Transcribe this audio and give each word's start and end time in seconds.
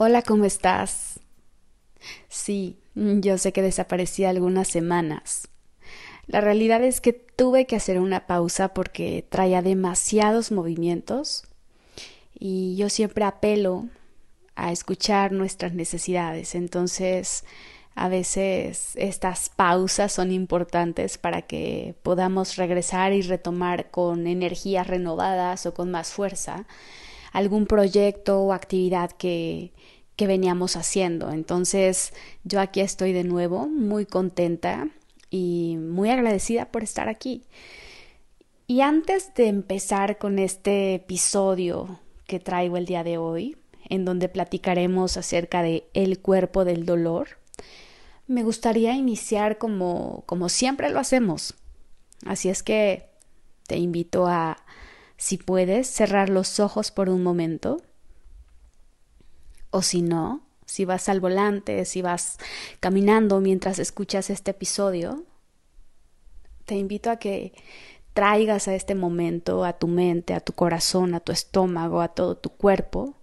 Hola, 0.00 0.22
¿cómo 0.22 0.44
estás? 0.44 1.18
Sí, 2.28 2.78
yo 2.94 3.36
sé 3.36 3.52
que 3.52 3.62
desaparecí 3.62 4.24
algunas 4.24 4.68
semanas. 4.68 5.48
La 6.28 6.40
realidad 6.40 6.84
es 6.84 7.00
que 7.00 7.12
tuve 7.12 7.66
que 7.66 7.74
hacer 7.74 7.98
una 7.98 8.28
pausa 8.28 8.68
porque 8.74 9.26
traía 9.28 9.60
demasiados 9.60 10.52
movimientos 10.52 11.48
y 12.32 12.76
yo 12.76 12.90
siempre 12.90 13.24
apelo 13.24 13.88
a 14.54 14.70
escuchar 14.70 15.32
nuestras 15.32 15.74
necesidades. 15.74 16.54
Entonces, 16.54 17.42
a 17.96 18.08
veces 18.08 18.92
estas 18.94 19.48
pausas 19.48 20.12
son 20.12 20.30
importantes 20.30 21.18
para 21.18 21.42
que 21.42 21.96
podamos 22.04 22.54
regresar 22.54 23.12
y 23.14 23.22
retomar 23.22 23.90
con 23.90 24.28
energías 24.28 24.86
renovadas 24.86 25.66
o 25.66 25.74
con 25.74 25.90
más 25.90 26.12
fuerza 26.12 26.68
algún 27.32 27.66
proyecto 27.66 28.40
o 28.40 28.52
actividad 28.52 29.12
que, 29.12 29.72
que 30.16 30.26
veníamos 30.26 30.76
haciendo. 30.76 31.30
Entonces 31.30 32.12
yo 32.44 32.60
aquí 32.60 32.80
estoy 32.80 33.12
de 33.12 33.24
nuevo 33.24 33.68
muy 33.68 34.04
contenta 34.04 34.88
y 35.30 35.76
muy 35.78 36.10
agradecida 36.10 36.72
por 36.72 36.82
estar 36.82 37.08
aquí. 37.08 37.44
Y 38.66 38.80
antes 38.80 39.32
de 39.34 39.46
empezar 39.46 40.18
con 40.18 40.38
este 40.38 40.94
episodio 40.94 42.00
que 42.26 42.40
traigo 42.40 42.76
el 42.76 42.84
día 42.84 43.04
de 43.04 43.16
hoy, 43.16 43.56
en 43.88 44.04
donde 44.04 44.28
platicaremos 44.28 45.16
acerca 45.16 45.62
de 45.62 45.88
el 45.94 46.18
cuerpo 46.18 46.64
del 46.64 46.84
dolor, 46.84 47.38
me 48.26 48.42
gustaría 48.42 48.94
iniciar 48.94 49.56
como, 49.56 50.24
como 50.26 50.48
siempre 50.48 50.90
lo 50.90 50.98
hacemos. 50.98 51.54
Así 52.26 52.48
es 52.48 52.62
que 52.62 53.08
te 53.66 53.76
invito 53.78 54.26
a, 54.26 54.58
si 55.18 55.36
puedes, 55.36 55.88
cerrar 55.88 56.30
los 56.30 56.60
ojos 56.60 56.90
por 56.90 57.10
un 57.10 57.22
momento. 57.22 57.82
O 59.70 59.82
si 59.82 60.00
no, 60.00 60.42
si 60.64 60.84
vas 60.84 61.08
al 61.08 61.20
volante, 61.20 61.84
si 61.84 62.00
vas 62.00 62.38
caminando 62.80 63.40
mientras 63.40 63.80
escuchas 63.80 64.30
este 64.30 64.52
episodio, 64.52 65.24
te 66.64 66.76
invito 66.76 67.10
a 67.10 67.16
que 67.16 67.52
traigas 68.14 68.68
a 68.68 68.74
este 68.74 68.94
momento, 68.94 69.64
a 69.64 69.74
tu 69.74 69.88
mente, 69.88 70.34
a 70.34 70.40
tu 70.40 70.52
corazón, 70.52 71.14
a 71.14 71.20
tu 71.20 71.32
estómago, 71.32 72.00
a 72.00 72.08
todo 72.08 72.36
tu 72.36 72.50
cuerpo, 72.50 73.14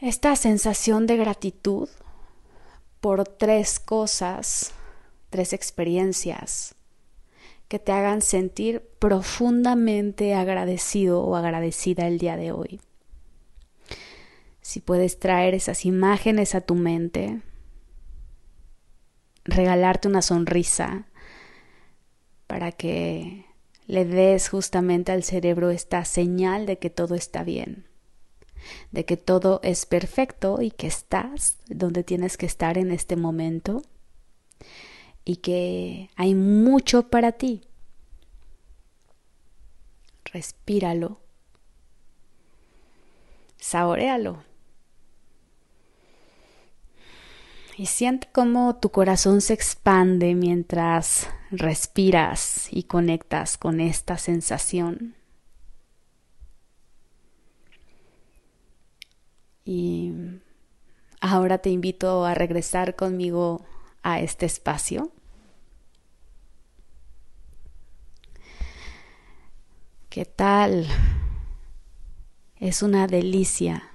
esta 0.00 0.34
sensación 0.34 1.06
de 1.06 1.16
gratitud 1.16 1.88
por 3.00 3.28
tres 3.28 3.78
cosas, 3.78 4.72
tres 5.30 5.52
experiencias 5.52 6.73
que 7.68 7.78
te 7.78 7.92
hagan 7.92 8.22
sentir 8.22 8.82
profundamente 8.98 10.34
agradecido 10.34 11.22
o 11.22 11.36
agradecida 11.36 12.06
el 12.06 12.18
día 12.18 12.36
de 12.36 12.52
hoy. 12.52 12.80
Si 14.60 14.80
puedes 14.80 15.18
traer 15.18 15.54
esas 15.54 15.84
imágenes 15.84 16.54
a 16.54 16.60
tu 16.60 16.74
mente, 16.74 17.42
regalarte 19.44 20.08
una 20.08 20.22
sonrisa 20.22 21.06
para 22.46 22.72
que 22.72 23.44
le 23.86 24.04
des 24.04 24.48
justamente 24.48 25.12
al 25.12 25.22
cerebro 25.22 25.70
esta 25.70 26.04
señal 26.04 26.66
de 26.66 26.78
que 26.78 26.90
todo 26.90 27.14
está 27.14 27.44
bien, 27.44 27.86
de 28.90 29.04
que 29.04 29.16
todo 29.16 29.60
es 29.62 29.84
perfecto 29.84 30.62
y 30.62 30.70
que 30.70 30.86
estás 30.86 31.58
donde 31.68 32.02
tienes 32.02 32.36
que 32.36 32.46
estar 32.46 32.78
en 32.78 32.90
este 32.90 33.16
momento 33.16 33.82
y 35.24 35.36
que 35.36 36.10
hay 36.16 36.34
mucho 36.34 37.08
para 37.08 37.32
ti. 37.32 37.62
Respíralo. 40.24 41.20
Saborealo. 43.58 44.42
y 47.76 47.86
siente 47.86 48.28
cómo 48.32 48.76
tu 48.76 48.90
corazón 48.90 49.40
se 49.40 49.52
expande 49.54 50.34
mientras 50.34 51.28
respiras 51.50 52.68
y 52.70 52.84
conectas 52.84 53.58
con 53.58 53.80
esta 53.80 54.16
sensación. 54.16 55.16
Y 59.64 60.12
ahora 61.20 61.58
te 61.58 61.70
invito 61.70 62.24
a 62.24 62.34
regresar 62.34 62.96
conmigo 62.96 63.64
a 64.02 64.20
este 64.20 64.46
espacio. 64.46 65.10
¿Qué 70.14 70.24
tal? 70.24 70.86
Es 72.60 72.84
una 72.84 73.08
delicia 73.08 73.90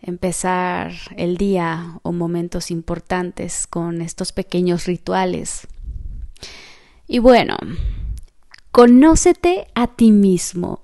empezar 0.00 0.92
el 1.18 1.36
día 1.36 2.00
o 2.02 2.12
momentos 2.12 2.70
importantes 2.70 3.66
con 3.66 4.00
estos 4.00 4.32
pequeños 4.32 4.86
rituales. 4.86 5.68
Y 7.06 7.18
bueno, 7.18 7.58
conócete 8.70 9.66
a 9.74 9.86
ti 9.86 10.12
mismo. 10.12 10.80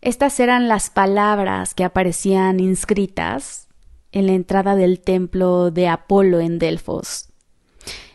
Estas 0.00 0.40
eran 0.40 0.66
las 0.66 0.90
palabras 0.90 1.74
que 1.74 1.84
aparecían 1.84 2.58
inscritas 2.58 3.68
en 4.10 4.26
la 4.26 4.32
entrada 4.32 4.74
del 4.74 4.98
templo 4.98 5.70
de 5.70 5.86
Apolo 5.86 6.40
en 6.40 6.58
Delfos. 6.58 7.28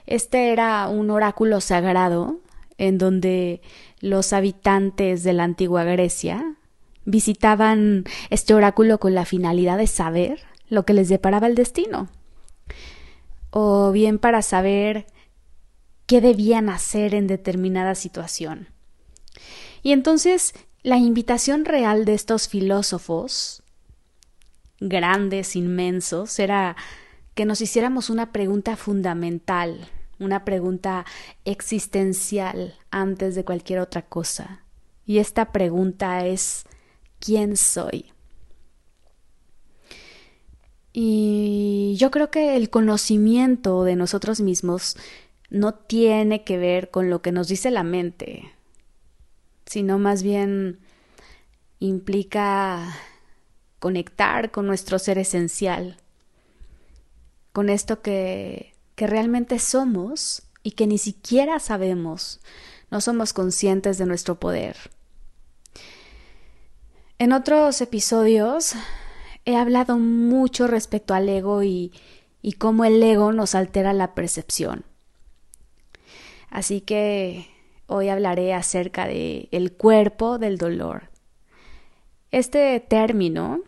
Este 0.06 0.52
era 0.52 0.90
un 0.90 1.12
oráculo 1.12 1.62
sagrado 1.62 2.42
en 2.78 2.98
donde 2.98 3.62
los 4.00 4.34
habitantes 4.34 5.24
de 5.24 5.34
la 5.34 5.44
antigua 5.44 5.84
Grecia 5.84 6.56
visitaban 7.06 8.04
este 8.30 8.54
oráculo 8.54 9.00
con 9.00 9.16
la 9.16 9.26
finalidad 9.26 9.78
de 9.78 9.88
saber 9.88 10.42
lo 10.70 10.86
que 10.86 10.94
les 10.94 11.10
deparaba 11.10 11.48
el 11.48 11.56
destino, 11.56 12.10
o 13.50 13.92
bien 13.92 14.20
para 14.20 14.42
saber 14.42 15.08
qué 16.06 16.22
debían 16.22 16.70
hacer 16.70 17.14
en 17.14 17.28
determinada 17.28 17.96
situación. 17.96 18.68
Y 19.84 19.94
entonces 19.94 20.54
la 20.84 20.98
invitación 20.98 21.66
real 21.66 22.06
de 22.06 22.14
estos 22.14 22.48
filósofos, 22.48 23.64
grandes, 24.80 25.56
inmensos, 25.56 26.40
era 26.40 26.76
que 27.36 27.46
nos 27.46 27.62
hiciéramos 27.62 28.10
una 28.10 28.32
pregunta 28.32 28.76
fundamental, 28.76 29.90
una 30.20 30.46
pregunta 30.46 31.06
existencial 31.46 32.76
antes 32.92 33.36
de 33.36 33.46
cualquier 33.46 33.80
otra 33.80 34.04
cosa. 34.04 34.64
Y 35.06 35.20
esta 35.20 35.52
pregunta 35.52 36.26
es 36.26 36.66
quién 37.20 37.58
soy. 37.58 38.12
Y 40.94 41.96
yo 42.00 42.10
creo 42.10 42.32
que 42.32 42.56
el 42.56 42.70
conocimiento 42.70 43.84
de 43.84 43.96
nosotros 43.96 44.42
mismos 44.42 44.98
no 45.50 45.76
tiene 45.76 46.44
que 46.44 46.58
ver 46.58 46.90
con 46.90 47.10
lo 47.10 47.22
que 47.22 47.32
nos 47.32 47.48
dice 47.48 47.72
la 47.72 47.84
mente, 47.84 48.52
sino 49.66 50.00
más 50.00 50.24
bien 50.24 50.80
implica 51.80 52.96
conectar 53.80 54.52
con 54.52 54.66
nuestro 54.66 54.98
ser 55.00 55.20
esencial, 55.20 55.98
con 57.54 57.70
esto 57.70 58.02
que, 58.02 58.74
que 58.98 59.06
realmente 59.06 59.60
somos 59.60 60.42
y 60.64 60.72
que 60.72 60.88
ni 60.88 60.98
siquiera 60.98 61.60
sabemos, 61.60 62.42
no 62.90 63.00
somos 63.00 63.32
conscientes 63.32 64.00
de 64.00 64.08
nuestro 64.08 64.40
poder. 64.40 64.76
En 67.20 67.32
otros 67.32 67.80
episodios 67.80 68.74
he 69.46 69.56
hablado 69.56 70.00
mucho 70.00 70.66
respecto 70.66 71.14
al 71.14 71.30
ego 71.30 71.62
y, 71.62 71.94
y 72.42 72.54
cómo 72.54 72.86
el 72.86 73.02
ego 73.04 73.32
nos 73.34 73.54
altera 73.54 73.94
la 73.94 74.16
percepción. 74.16 74.84
Así 76.50 76.82
que 76.82 77.48
hoy 77.86 78.10
hablaré 78.10 78.56
acerca 78.56 79.06
de 79.06 79.48
el 79.52 79.74
cuerpo 79.74 80.40
del 80.40 80.58
dolor. 80.58 81.12
Este 82.32 82.80
término, 82.80 83.62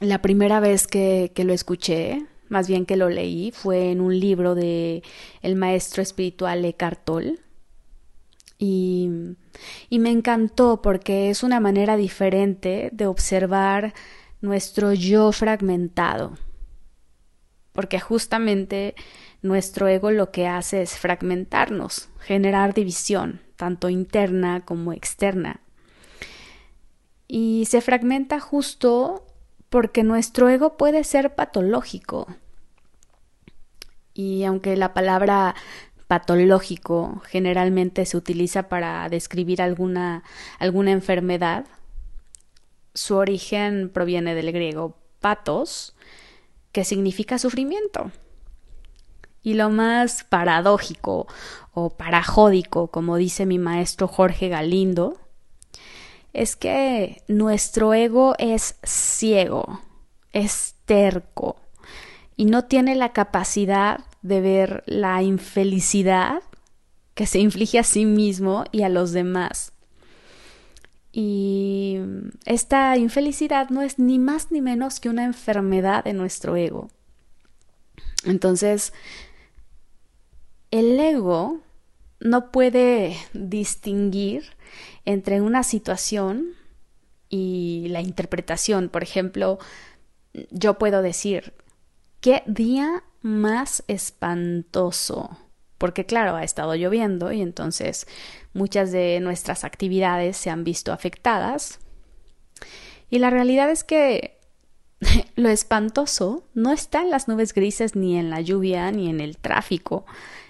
la 0.00 0.20
primera 0.20 0.58
vez 0.58 0.88
que, 0.88 1.30
que 1.32 1.44
lo 1.44 1.52
escuché, 1.52 2.26
más 2.48 2.68
bien 2.68 2.86
que 2.86 2.96
lo 2.96 3.08
leí, 3.08 3.50
fue 3.52 3.90
en 3.90 4.00
un 4.00 4.18
libro 4.18 4.54
de 4.54 5.02
el 5.42 5.56
maestro 5.56 6.02
espiritual 6.02 6.64
Eckhart 6.64 7.04
Tolle 7.04 7.38
y, 8.58 9.10
y 9.90 9.98
me 9.98 10.10
encantó 10.10 10.80
porque 10.82 11.30
es 11.30 11.42
una 11.42 11.60
manera 11.60 11.96
diferente 11.96 12.90
de 12.92 13.06
observar 13.06 13.94
nuestro 14.40 14.92
yo 14.92 15.32
fragmentado. 15.32 16.38
Porque 17.72 18.00
justamente 18.00 18.94
nuestro 19.42 19.86
ego 19.88 20.10
lo 20.10 20.30
que 20.30 20.46
hace 20.46 20.82
es 20.82 20.96
fragmentarnos, 20.96 22.08
generar 22.20 22.72
división, 22.72 23.42
tanto 23.56 23.90
interna 23.90 24.64
como 24.64 24.92
externa. 24.92 25.60
Y 27.28 27.66
se 27.66 27.80
fragmenta 27.80 28.40
justo 28.40 29.26
porque 29.68 30.04
nuestro 30.04 30.48
ego 30.48 30.76
puede 30.76 31.04
ser 31.04 31.34
patológico. 31.34 32.26
Y 34.14 34.44
aunque 34.44 34.76
la 34.76 34.94
palabra 34.94 35.54
patológico 36.06 37.20
generalmente 37.26 38.06
se 38.06 38.16
utiliza 38.16 38.68
para 38.68 39.08
describir 39.08 39.60
alguna, 39.60 40.22
alguna 40.58 40.92
enfermedad. 40.92 41.66
Su 42.94 43.16
origen 43.16 43.90
proviene 43.92 44.34
del 44.34 44.52
griego 44.52 44.96
patos, 45.20 45.96
que 46.72 46.84
significa 46.84 47.38
sufrimiento. 47.38 48.10
Y 49.42 49.54
lo 49.54 49.70
más 49.70 50.24
paradójico 50.24 51.26
o 51.72 51.90
parajódico, 51.90 52.88
como 52.88 53.16
dice 53.16 53.46
mi 53.46 53.58
maestro 53.58 54.08
Jorge 54.08 54.48
Galindo, 54.48 55.18
es 56.36 56.54
que 56.54 57.22
nuestro 57.28 57.94
ego 57.94 58.34
es 58.38 58.76
ciego, 58.82 59.80
es 60.34 60.74
terco 60.84 61.56
y 62.36 62.44
no 62.44 62.66
tiene 62.66 62.94
la 62.94 63.14
capacidad 63.14 64.04
de 64.20 64.42
ver 64.42 64.82
la 64.84 65.22
infelicidad 65.22 66.42
que 67.14 67.26
se 67.26 67.38
inflige 67.38 67.78
a 67.78 67.84
sí 67.84 68.04
mismo 68.04 68.64
y 68.70 68.82
a 68.82 68.90
los 68.90 69.12
demás. 69.12 69.72
Y 71.10 72.00
esta 72.44 72.98
infelicidad 72.98 73.70
no 73.70 73.80
es 73.80 73.98
ni 73.98 74.18
más 74.18 74.52
ni 74.52 74.60
menos 74.60 75.00
que 75.00 75.08
una 75.08 75.24
enfermedad 75.24 76.04
de 76.04 76.12
nuestro 76.12 76.54
ego. 76.54 76.90
Entonces, 78.24 78.92
el 80.70 81.00
ego 81.00 81.60
no 82.20 82.50
puede 82.50 83.16
distinguir 83.32 84.44
entre 85.04 85.40
una 85.40 85.62
situación 85.62 86.54
y 87.28 87.86
la 87.88 88.00
interpretación. 88.00 88.88
Por 88.88 89.02
ejemplo, 89.02 89.58
yo 90.50 90.78
puedo 90.78 91.02
decir, 91.02 91.54
¿qué 92.20 92.42
día 92.46 93.04
más 93.22 93.84
espantoso? 93.88 95.38
Porque 95.78 96.06
claro, 96.06 96.36
ha 96.36 96.44
estado 96.44 96.74
lloviendo 96.74 97.32
y 97.32 97.42
entonces 97.42 98.06
muchas 98.54 98.92
de 98.92 99.20
nuestras 99.20 99.64
actividades 99.64 100.36
se 100.36 100.50
han 100.50 100.64
visto 100.64 100.92
afectadas. 100.92 101.80
Y 103.10 103.18
la 103.18 103.30
realidad 103.30 103.70
es 103.70 103.84
que 103.84 104.38
lo 105.36 105.48
espantoso 105.48 106.44
no 106.54 106.72
está 106.72 107.02
en 107.02 107.10
las 107.10 107.28
nubes 107.28 107.52
grises 107.52 107.94
ni 107.94 108.18
en 108.18 108.30
la 108.30 108.40
lluvia 108.40 108.90
ni 108.90 109.08
en 109.10 109.20
el 109.20 109.36
tráfico. 109.36 110.06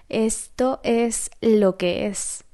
Esto 0.08 0.81
es 0.82 1.31
lo 1.41 1.76
que 1.76 2.06
es. 2.06 2.44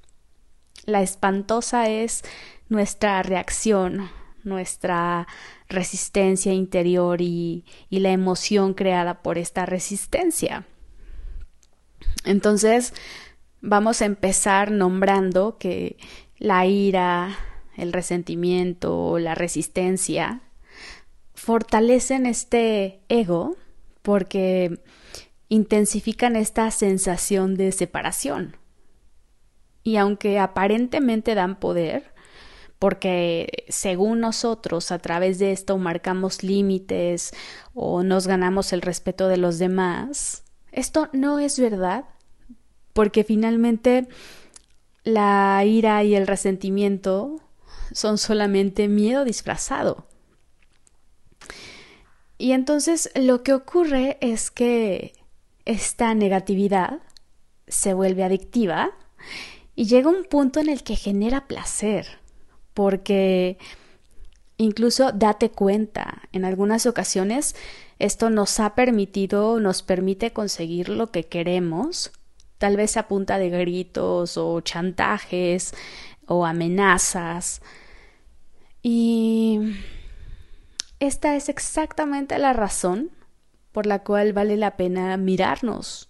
La 0.85 1.03
espantosa 1.03 1.89
es 1.89 2.23
nuestra 2.69 3.23
reacción, 3.23 4.11
nuestra 4.43 5.29
resistencia 5.69 6.53
interior 6.53 7.21
y, 7.21 7.65
y 7.89 8.01
la 8.01 8.11
emoción 8.11 8.75
creada 8.75 9.23
por 9.23 9.39
esta 9.39 9.67
resistencia. 9.67 10.67
Entonces, 12.25 12.95
vamos 13.61 14.03
a 14.03 14.07
empezar 14.07 14.71
nombrando 14.71 15.59
que 15.59 15.97
la 16.39 16.67
ira, 16.67 17.37
el 17.77 17.93
resentimiento, 17.93 19.19
la 19.19 19.35
resistencia 19.35 20.43
fortalecen 21.35 22.27
este 22.27 23.01
ego 23.09 23.57
porque 24.03 24.79
intensifican 25.53 26.35
esta 26.35 26.71
sensación 26.71 27.57
de 27.57 27.73
separación. 27.73 28.57
Y 29.83 29.97
aunque 29.97 30.39
aparentemente 30.39 31.35
dan 31.35 31.61
poder, 31.61 32.15
porque 32.79 33.67
según 33.69 34.21
nosotros 34.21 34.91
a 34.91 34.99
través 34.99 35.39
de 35.39 35.53
esto 35.53 35.77
marcamos 35.77 36.43
límites 36.43 37.35
o 37.75 38.03
nos 38.03 38.27
ganamos 38.27 38.73
el 38.73 38.81
respeto 38.81 39.29
de 39.29 39.37
los 39.37 39.59
demás, 39.59 40.45
esto 40.71 41.11
no 41.13 41.39
es 41.39 41.59
verdad, 41.59 42.07
porque 42.95 43.23
finalmente 43.23 44.09
la 45.05 45.63
ira 45.67 46.03
y 46.03 46.15
el 46.15 46.27
resentimiento 46.27 47.43
son 47.93 48.17
solamente 48.17 48.89
miedo 48.89 49.27
disfrazado. 49.27 50.07
Y 52.39 52.53
entonces 52.53 53.11
lo 53.15 53.43
que 53.43 53.53
ocurre 53.53 54.17
es 54.23 54.51
que 54.51 55.13
esta 55.65 56.15
negatividad 56.15 57.01
se 57.67 57.95
vuelve 57.95 58.25
adictiva 58.25 58.91
y 59.75 59.87
llega 59.87 60.11
un 60.11 60.25
punto 60.25 60.61
en 60.61 60.69
el 60.69 60.83
que 60.83 60.97
genera 60.97 61.47
placer, 61.47 62.07
porque 62.75 63.59
incluso 64.57 65.13
date 65.13 65.51
cuenta, 65.51 66.23
en 66.33 66.45
algunas 66.45 66.87
ocasiones 66.87 67.55
esto 67.99 68.31
nos 68.31 68.59
ha 68.61 68.75
permitido, 68.75 69.61
nos 69.61 69.83
permite 69.83 70.33
conseguir 70.33 70.89
lo 70.89 71.11
que 71.11 71.25
queremos, 71.25 72.13
tal 72.59 72.77
vez 72.77 72.97
a 72.97 73.09
punta 73.09 73.39
de 73.39 73.51
gritos 73.51 74.37
o 74.37 74.61
chantajes 74.61 75.75
o 76.27 76.45
amenazas. 76.45 77.63
Y 78.83 79.61
esta 80.99 81.37
es 81.37 81.49
exactamente 81.49 82.39
la 82.39 82.53
razón 82.53 83.11
por 83.73 83.87
la 83.87 84.01
cual 84.01 84.33
vale 84.33 84.57
la 84.57 84.77
pena 84.77 85.17
mirarnos, 85.17 86.09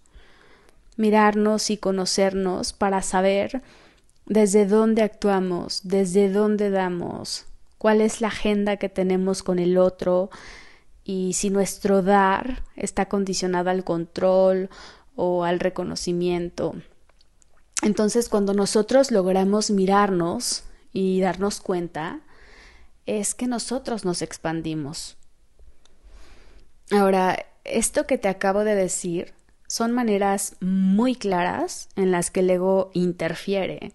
mirarnos 0.96 1.70
y 1.70 1.76
conocernos 1.78 2.72
para 2.72 3.02
saber 3.02 3.62
desde 4.26 4.66
dónde 4.66 5.02
actuamos, 5.02 5.80
desde 5.84 6.30
dónde 6.30 6.70
damos, 6.70 7.46
cuál 7.78 8.00
es 8.00 8.20
la 8.20 8.28
agenda 8.28 8.76
que 8.76 8.88
tenemos 8.88 9.42
con 9.42 9.58
el 9.58 9.78
otro 9.78 10.30
y 11.04 11.32
si 11.32 11.50
nuestro 11.50 12.02
dar 12.02 12.62
está 12.76 13.06
condicionado 13.06 13.70
al 13.70 13.84
control 13.84 14.70
o 15.16 15.44
al 15.44 15.60
reconocimiento. 15.60 16.74
Entonces, 17.82 18.28
cuando 18.28 18.54
nosotros 18.54 19.10
logramos 19.10 19.70
mirarnos 19.70 20.64
y 20.92 21.20
darnos 21.20 21.60
cuenta, 21.60 22.20
es 23.06 23.34
que 23.34 23.48
nosotros 23.48 24.04
nos 24.04 24.22
expandimos. 24.22 25.16
Ahora, 26.92 27.46
esto 27.64 28.06
que 28.06 28.18
te 28.18 28.28
acabo 28.28 28.64
de 28.64 28.74
decir 28.74 29.34
son 29.66 29.92
maneras 29.92 30.56
muy 30.60 31.14
claras 31.14 31.88
en 31.96 32.10
las 32.10 32.30
que 32.30 32.40
el 32.40 32.50
ego 32.50 32.90
interfiere, 32.92 33.92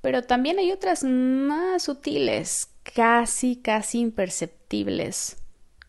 pero 0.00 0.22
también 0.22 0.58
hay 0.58 0.72
otras 0.72 1.04
más 1.04 1.84
sutiles, 1.84 2.68
casi, 2.82 3.56
casi 3.56 4.00
imperceptibles, 4.00 5.38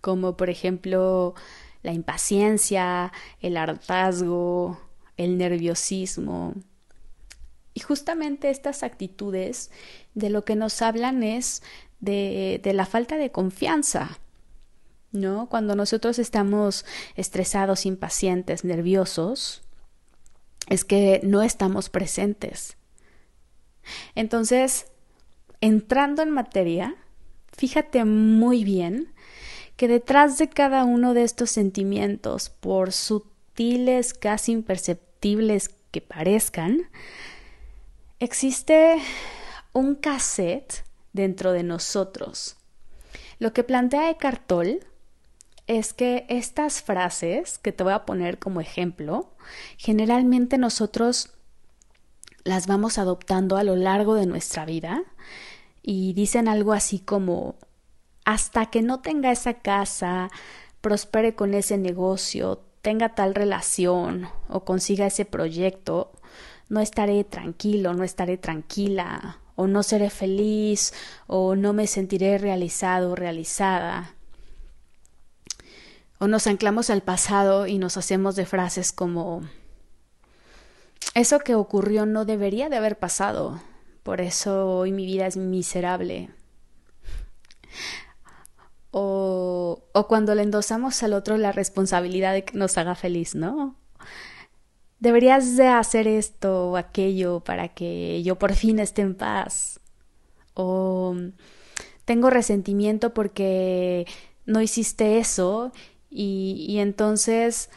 como 0.01 0.37
por 0.37 0.49
ejemplo 0.49 1.35
la 1.81 1.93
impaciencia, 1.93 3.11
el 3.41 3.57
hartazgo, 3.57 4.79
el 5.17 5.37
nerviosismo. 5.37 6.53
Y 7.73 7.81
justamente 7.81 8.49
estas 8.49 8.83
actitudes 8.83 9.71
de 10.13 10.29
lo 10.29 10.45
que 10.45 10.55
nos 10.55 10.81
hablan 10.81 11.23
es 11.23 11.61
de, 11.99 12.59
de 12.63 12.73
la 12.73 12.85
falta 12.85 13.17
de 13.17 13.31
confianza, 13.31 14.19
¿no? 15.13 15.47
Cuando 15.47 15.75
nosotros 15.75 16.19
estamos 16.19 16.85
estresados, 17.15 17.85
impacientes, 17.85 18.63
nerviosos, 18.65 19.63
es 20.67 20.83
que 20.83 21.21
no 21.23 21.41
estamos 21.43 21.89
presentes. 21.89 22.77
Entonces, 24.15 24.87
entrando 25.61 26.21
en 26.21 26.31
materia, 26.31 26.95
fíjate 27.55 28.03
muy 28.05 28.63
bien 28.63 29.13
que 29.75 29.87
detrás 29.87 30.37
de 30.37 30.49
cada 30.49 30.83
uno 30.83 31.13
de 31.13 31.23
estos 31.23 31.51
sentimientos, 31.51 32.49
por 32.49 32.91
sutiles, 32.91 34.13
casi 34.13 34.51
imperceptibles 34.51 35.69
que 35.91 36.01
parezcan, 36.01 36.89
existe 38.19 38.97
un 39.73 39.95
cassette 39.95 40.83
dentro 41.11 41.51
de 41.51 41.63
nosotros. 41.63 42.57
Lo 43.39 43.53
que 43.53 43.63
plantea 43.63 44.09
Eckhart 44.09 44.45
Tolle 44.47 44.79
es 45.67 45.93
que 45.93 46.25
estas 46.29 46.81
frases 46.81 47.57
que 47.57 47.71
te 47.71 47.83
voy 47.83 47.93
a 47.93 48.05
poner 48.05 48.39
como 48.39 48.61
ejemplo, 48.61 49.33
generalmente 49.77 50.57
nosotros 50.57 51.33
las 52.43 52.67
vamos 52.67 52.97
adoptando 52.97 53.55
a 53.57 53.63
lo 53.63 53.75
largo 53.75 54.15
de 54.15 54.25
nuestra 54.25 54.65
vida 54.65 55.03
y 55.81 56.13
dicen 56.13 56.47
algo 56.47 56.73
así 56.73 56.99
como 56.99 57.55
hasta 58.25 58.67
que 58.67 58.81
no 58.81 59.01
tenga 59.01 59.31
esa 59.31 59.55
casa, 59.55 60.29
prospere 60.81 61.35
con 61.35 61.53
ese 61.53 61.77
negocio, 61.77 62.61
tenga 62.81 63.15
tal 63.15 63.35
relación 63.35 64.27
o 64.49 64.65
consiga 64.65 65.05
ese 65.05 65.25
proyecto, 65.25 66.11
no 66.69 66.79
estaré 66.79 67.23
tranquilo, 67.23 67.93
no 67.93 68.03
estaré 68.03 68.37
tranquila, 68.37 69.39
o 69.55 69.67
no 69.67 69.83
seré 69.83 70.09
feliz, 70.09 70.93
o 71.27 71.55
no 71.55 71.73
me 71.73 71.87
sentiré 71.87 72.37
realizado, 72.37 73.15
realizada. 73.15 74.15
O 76.23 76.27
nos 76.29 76.47
anclamos 76.47 76.89
al 76.89 77.01
pasado 77.01 77.67
y 77.67 77.77
nos 77.79 77.97
hacemos 77.97 78.37
de 78.37 78.45
frases 78.45 78.93
como 78.93 79.41
eso 81.15 81.39
que 81.39 81.53
ocurrió 81.53 82.05
no 82.05 82.23
debería 82.23 82.69
de 82.69 82.77
haber 82.77 82.97
pasado, 82.97 83.61
por 84.03 84.21
eso 84.21 84.69
hoy 84.69 84.93
mi 84.93 85.05
vida 85.05 85.27
es 85.27 85.35
miserable. 85.35 86.29
O, 88.91 89.83
o 89.91 90.07
cuando 90.07 90.33
le 90.33 90.43
endosamos 90.43 91.03
al 91.03 91.11
otro 91.11 91.35
la 91.35 91.51
responsabilidad 91.51 92.31
de 92.31 92.45
que 92.45 92.57
nos 92.57 92.77
haga 92.77 92.95
feliz, 92.95 93.35
¿no? 93.35 93.75
Deberías 95.01 95.57
de 95.57 95.67
hacer 95.67 96.07
esto 96.07 96.69
o 96.69 96.77
aquello 96.77 97.41
para 97.41 97.67
que 97.67 98.23
yo 98.23 98.39
por 98.39 98.53
fin 98.53 98.79
esté 98.79 99.01
en 99.01 99.15
paz. 99.15 99.81
O 100.53 101.17
tengo 102.05 102.29
resentimiento 102.29 103.13
porque 103.13 104.07
no 104.45 104.61
hiciste 104.61 105.19
eso 105.19 105.73
y, 106.15 106.77
entonces 106.79 107.69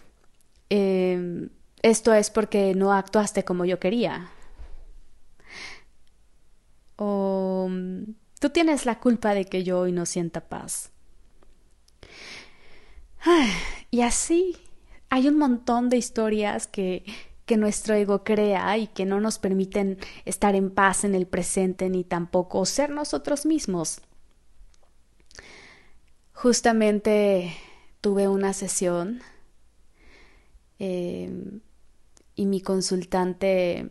em, 0.69 1.49
esto 1.83 2.13
es 2.13 2.31
porque 2.31 2.75
no 2.75 2.93
actuaste 2.93 3.45
como 3.45 3.65
yo 3.65 3.79
quería. 3.79 4.31
O 6.97 7.69
tú 8.41 8.51
tienes 8.51 8.87
la 8.87 9.01
culpa 9.01 9.35
de 9.35 9.47
que 9.47 9.65
yo 9.65 9.81
hoy 9.81 9.93
no 9.93 10.07
sienta 10.07 10.49
paz. 10.49 10.91
y 13.91 14.03
así 14.03 14.57
hay 15.09 15.29
un 15.29 15.39
montón 15.39 15.89
de 15.89 15.97
historias 15.97 16.67
que, 16.67 17.05
que 17.47 17.57
nuestro 17.57 17.95
ego 17.95 18.25
crea 18.25 18.77
y 18.77 18.89
que 18.89 19.07
no 19.07 19.21
nos 19.21 19.39
permiten 19.39 19.99
estar 20.25 20.55
en 20.55 20.71
paz 20.71 21.05
en 21.05 21.15
el 21.15 21.27
presente 21.27 21.89
ni 21.89 22.05
tampoco 22.05 22.67
ser 22.67 22.91
nosotros 22.91 23.47
mismos. 23.47 24.01
Justamente 26.33 27.57
tuve 28.07 28.29
una 28.29 28.53
sesión 28.53 29.21
em, 30.79 31.59
y 32.37 32.47
mi 32.47 32.61
consultante 32.61 33.89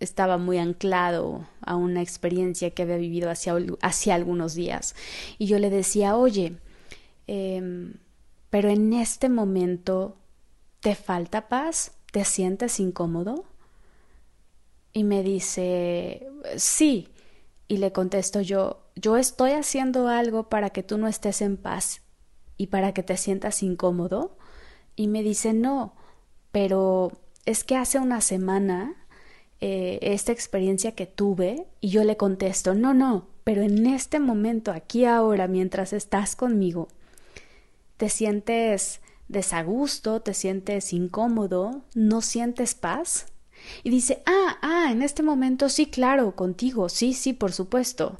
estaba 0.00 0.36
muy 0.36 0.58
anclado 0.58 1.48
a 1.62 1.74
una 1.74 2.02
experiencia 2.02 2.72
que 2.72 2.82
había 2.82 2.98
vivido 2.98 3.30
hace 3.30 4.12
algunos 4.12 4.52
días. 4.54 4.94
Y 5.38 5.46
yo 5.46 5.58
le 5.58 5.70
decía, 5.70 6.14
oye, 6.14 6.58
em, 7.26 7.94
pero 8.50 8.68
en 8.68 8.92
este 8.92 9.30
momento 9.30 10.18
te 10.80 10.94
falta 10.94 11.48
paz, 11.48 11.92
te 12.12 12.26
sientes 12.26 12.78
incómodo. 12.80 13.46
Y 14.92 15.04
me 15.04 15.22
dice, 15.22 16.28
sí. 16.58 17.08
Y 17.66 17.78
le 17.78 17.92
contesto 17.92 18.42
yo, 18.42 18.82
yo 18.94 19.16
estoy 19.16 19.52
haciendo 19.52 20.08
algo 20.08 20.50
para 20.50 20.68
que 20.68 20.82
tú 20.82 20.98
no 20.98 21.08
estés 21.08 21.40
en 21.40 21.56
paz 21.56 22.03
y 22.56 22.68
para 22.68 22.92
que 22.92 23.02
te 23.02 23.16
sientas 23.16 23.62
incómodo. 23.62 24.36
Y 24.96 25.08
me 25.08 25.22
dice, 25.22 25.52
no, 25.52 25.94
pero 26.52 27.12
es 27.46 27.64
que 27.64 27.76
hace 27.76 27.98
una 27.98 28.20
semana 28.20 28.94
eh, 29.60 29.98
esta 30.02 30.32
experiencia 30.32 30.92
que 30.92 31.06
tuve 31.06 31.66
y 31.80 31.88
yo 31.88 32.04
le 32.04 32.16
contesto, 32.16 32.74
no, 32.74 32.94
no, 32.94 33.26
pero 33.44 33.62
en 33.62 33.86
este 33.86 34.20
momento, 34.20 34.72
aquí 34.72 35.04
ahora, 35.04 35.48
mientras 35.48 35.92
estás 35.92 36.34
conmigo, 36.36 36.88
te 37.96 38.08
sientes 38.08 39.00
desagusto, 39.28 40.20
te 40.20 40.34
sientes 40.34 40.92
incómodo, 40.92 41.82
no 41.94 42.22
sientes 42.22 42.74
paz. 42.74 43.26
Y 43.82 43.90
dice, 43.90 44.22
ah, 44.26 44.58
ah, 44.62 44.88
en 44.90 45.02
este 45.02 45.22
momento 45.22 45.68
sí, 45.68 45.86
claro, 45.86 46.34
contigo, 46.36 46.88
sí, 46.88 47.14
sí, 47.14 47.32
por 47.32 47.52
supuesto. 47.52 48.18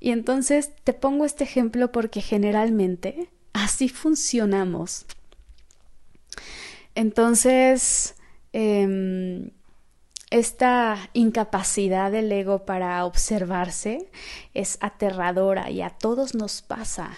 Y 0.00 0.10
entonces 0.10 0.72
te 0.84 0.92
pongo 0.92 1.24
este 1.24 1.44
ejemplo 1.44 1.92
porque 1.92 2.20
generalmente 2.20 3.30
así 3.52 3.88
funcionamos. 3.88 5.06
Entonces, 6.94 8.14
em, 8.52 9.50
esta 10.30 11.10
incapacidad 11.12 12.10
del 12.10 12.32
ego 12.32 12.64
para 12.64 13.04
observarse 13.04 14.10
es 14.54 14.78
aterradora 14.80 15.70
y 15.70 15.82
a 15.82 15.90
todos 15.90 16.34
nos 16.34 16.62
pasa. 16.62 17.10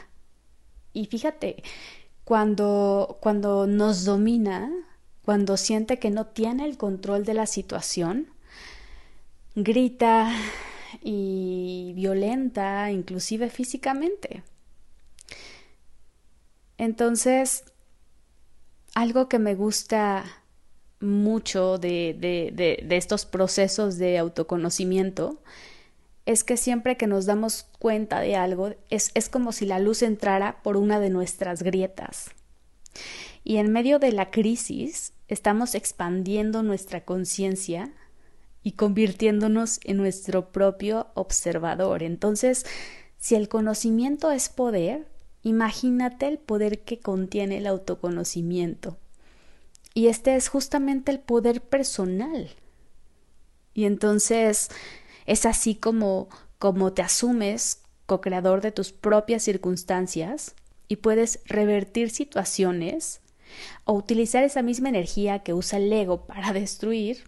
Y 0.92 1.06
fíjate, 1.06 1.62
cuando, 2.24 3.18
cuando 3.20 3.66
nos 3.66 4.04
domina, 4.04 4.70
cuando 5.24 5.56
siente 5.56 5.98
que 5.98 6.10
no 6.10 6.26
tiene 6.26 6.64
el 6.64 6.76
control 6.76 7.24
de 7.24 7.34
la 7.34 7.46
situación, 7.46 8.28
grita 9.54 10.32
y 11.02 11.92
violenta, 11.94 12.90
inclusive 12.90 13.48
físicamente. 13.50 14.42
Entonces, 16.84 17.64
algo 18.94 19.26
que 19.26 19.38
me 19.38 19.54
gusta 19.54 20.24
mucho 21.00 21.78
de, 21.78 22.84
estos 22.90 23.24
procesos 23.24 23.96
de 23.96 24.18
autoconocimiento 24.18 25.42
es 26.26 26.44
que 26.44 26.58
siempre 26.58 26.98
que 26.98 27.06
nos 27.06 27.24
damos 27.24 27.66
cuenta 27.78 28.20
de 28.20 28.36
algo 28.36 28.74
es, 28.90 29.12
es 29.14 29.30
como 29.30 29.52
si 29.52 29.64
la 29.64 29.78
luz 29.78 30.02
entrara 30.02 30.62
por 30.62 30.76
una 30.76 31.00
de 31.00 31.08
nuestras 31.08 31.62
grietas. 31.62 32.30
Y 33.44 33.56
en 33.56 33.72
medio 33.72 33.98
de 33.98 34.12
la 34.12 34.30
crisis 34.30 35.14
estamos 35.26 35.74
expandiendo 35.74 36.62
nuestra 36.62 37.02
conciencia 37.06 37.94
y 38.62 38.72
convirtiéndonos 38.72 39.80
en 39.84 39.96
nuestro 39.96 40.52
propio 40.52 41.06
observador. 41.14 42.02
Entonces, 42.02 42.66
si 43.16 43.36
el 43.36 43.48
conocimiento 43.48 44.30
es 44.30 44.50
poder, 44.50 45.13
imagínate 45.44 46.26
el 46.26 46.38
poder 46.38 46.80
que 46.80 46.98
contiene 46.98 47.58
el 47.58 47.68
autoconocimiento. 47.68 48.98
Y 49.94 50.08
este 50.08 50.34
es 50.34 50.48
justamente 50.48 51.12
el 51.12 51.20
poder 51.20 51.62
personal. 51.62 52.50
Y 53.74 53.84
entonces 53.84 54.70
es 55.26 55.46
así 55.46 55.76
como 55.76 56.28
como 56.58 56.92
te 56.92 57.02
asumes 57.02 57.82
co-creador 58.06 58.60
de 58.60 58.72
tus 58.72 58.92
propias 58.92 59.42
circunstancias 59.42 60.54
y 60.88 60.96
puedes 60.96 61.40
revertir 61.46 62.10
situaciones 62.10 63.20
o 63.84 63.92
utilizar 63.92 64.44
esa 64.44 64.62
misma 64.62 64.88
energía 64.88 65.40
que 65.40 65.52
usa 65.52 65.78
el 65.78 65.92
ego 65.92 66.26
para 66.26 66.52
destruir 66.52 67.24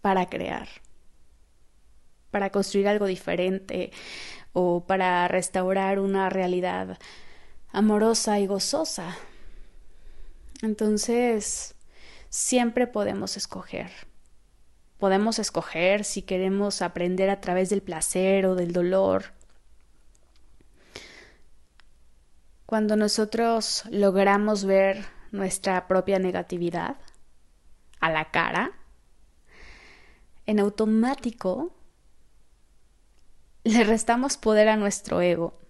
para 0.00 0.28
crear, 0.28 0.68
para 2.30 2.50
construir 2.50 2.88
algo 2.88 3.06
diferente 3.06 3.92
o 4.52 4.84
para 4.86 5.26
restaurar 5.28 5.98
una 5.98 6.30
realidad 6.30 6.98
amorosa 7.72 8.38
y 8.40 8.46
gozosa. 8.46 9.16
Entonces, 10.62 11.74
siempre 12.28 12.86
podemos 12.86 13.36
escoger. 13.36 13.90
Podemos 14.98 15.38
escoger 15.38 16.04
si 16.04 16.22
queremos 16.22 16.82
aprender 16.82 17.30
a 17.30 17.40
través 17.40 17.70
del 17.70 17.82
placer 17.82 18.44
o 18.46 18.54
del 18.54 18.72
dolor. 18.72 19.32
Cuando 22.66 22.96
nosotros 22.96 23.84
logramos 23.90 24.64
ver 24.64 25.06
nuestra 25.32 25.88
propia 25.88 26.18
negatividad 26.18 26.96
a 28.00 28.10
la 28.10 28.30
cara, 28.30 28.72
en 30.46 30.60
automático 30.60 31.72
le 33.70 33.84
restamos 33.84 34.36
poder 34.36 34.68
a 34.68 34.76
nuestro 34.76 35.20
ego 35.20 35.60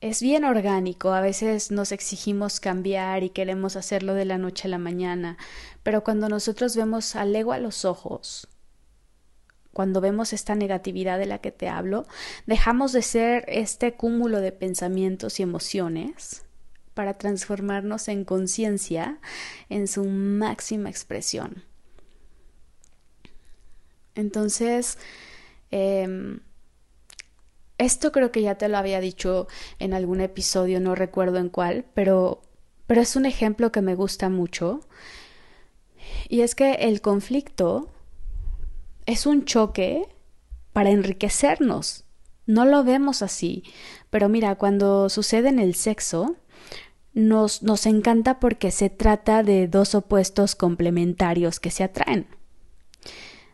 es 0.00 0.22
bien 0.22 0.44
orgánico, 0.44 1.12
a 1.12 1.20
veces 1.20 1.72
nos 1.72 1.90
exigimos 1.90 2.60
cambiar 2.60 3.24
y 3.24 3.30
queremos 3.30 3.74
hacerlo 3.74 4.14
de 4.14 4.24
la 4.24 4.38
noche 4.38 4.68
a 4.68 4.70
la 4.70 4.78
mañana, 4.78 5.36
pero 5.82 6.04
cuando 6.04 6.28
nosotros 6.28 6.76
vemos 6.76 7.16
al 7.16 7.34
ego 7.34 7.52
a 7.52 7.58
los 7.58 7.84
ojos, 7.84 8.48
cuando 9.72 10.00
vemos 10.00 10.32
esta 10.32 10.54
negatividad 10.54 11.18
de 11.18 11.26
la 11.26 11.38
que 11.38 11.50
te 11.50 11.68
hablo, 11.68 12.06
dejamos 12.46 12.92
de 12.92 13.02
ser 13.02 13.44
este 13.48 13.94
cúmulo 13.94 14.40
de 14.40 14.52
pensamientos 14.52 15.40
y 15.40 15.42
emociones 15.42 16.44
para 16.94 17.14
transformarnos 17.14 18.08
en 18.08 18.24
conciencia 18.24 19.18
en 19.68 19.88
su 19.88 20.04
máxima 20.04 20.90
expresión. 20.90 21.64
Entonces, 24.14 24.98
eh, 25.70 26.38
esto 27.78 28.10
creo 28.10 28.32
que 28.32 28.42
ya 28.42 28.56
te 28.56 28.68
lo 28.68 28.76
había 28.76 29.00
dicho 29.00 29.46
en 29.78 29.94
algún 29.94 30.20
episodio, 30.20 30.80
no 30.80 30.96
recuerdo 30.96 31.38
en 31.38 31.48
cuál, 31.48 31.84
pero, 31.94 32.42
pero 32.88 33.00
es 33.00 33.14
un 33.14 33.24
ejemplo 33.24 33.70
que 33.70 33.82
me 33.82 33.94
gusta 33.94 34.28
mucho. 34.28 34.80
Y 36.28 36.40
es 36.40 36.56
que 36.56 36.72
el 36.72 37.00
conflicto 37.00 37.88
es 39.06 39.26
un 39.26 39.44
choque 39.44 40.08
para 40.72 40.90
enriquecernos. 40.90 42.04
No 42.46 42.64
lo 42.64 42.82
vemos 42.82 43.22
así, 43.22 43.62
pero 44.10 44.28
mira, 44.28 44.56
cuando 44.56 45.08
sucede 45.08 45.48
en 45.48 45.60
el 45.60 45.74
sexo, 45.74 46.36
nos, 47.14 47.62
nos 47.62 47.86
encanta 47.86 48.40
porque 48.40 48.70
se 48.70 48.90
trata 48.90 49.42
de 49.42 49.68
dos 49.68 49.94
opuestos 49.94 50.56
complementarios 50.56 51.60
que 51.60 51.70
se 51.70 51.84
atraen. 51.84 52.26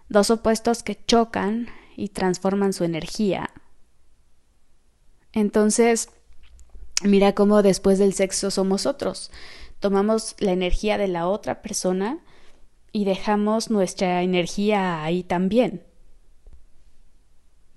Dos 0.08 0.30
opuestos 0.30 0.82
que 0.82 0.98
chocan 1.04 1.68
y 1.96 2.08
transforman 2.08 2.72
su 2.72 2.84
energía 2.84 3.50
entonces, 5.34 6.10
mira 7.02 7.34
cómo 7.34 7.62
después 7.62 7.98
del 7.98 8.14
sexo 8.14 8.50
somos 8.50 8.86
otros. 8.86 9.30
Tomamos 9.80 10.36
la 10.38 10.52
energía 10.52 10.96
de 10.96 11.08
la 11.08 11.28
otra 11.28 11.60
persona 11.60 12.20
y 12.92 13.04
dejamos 13.04 13.68
nuestra 13.68 14.22
energía 14.22 15.02
ahí 15.02 15.24
también. 15.24 15.82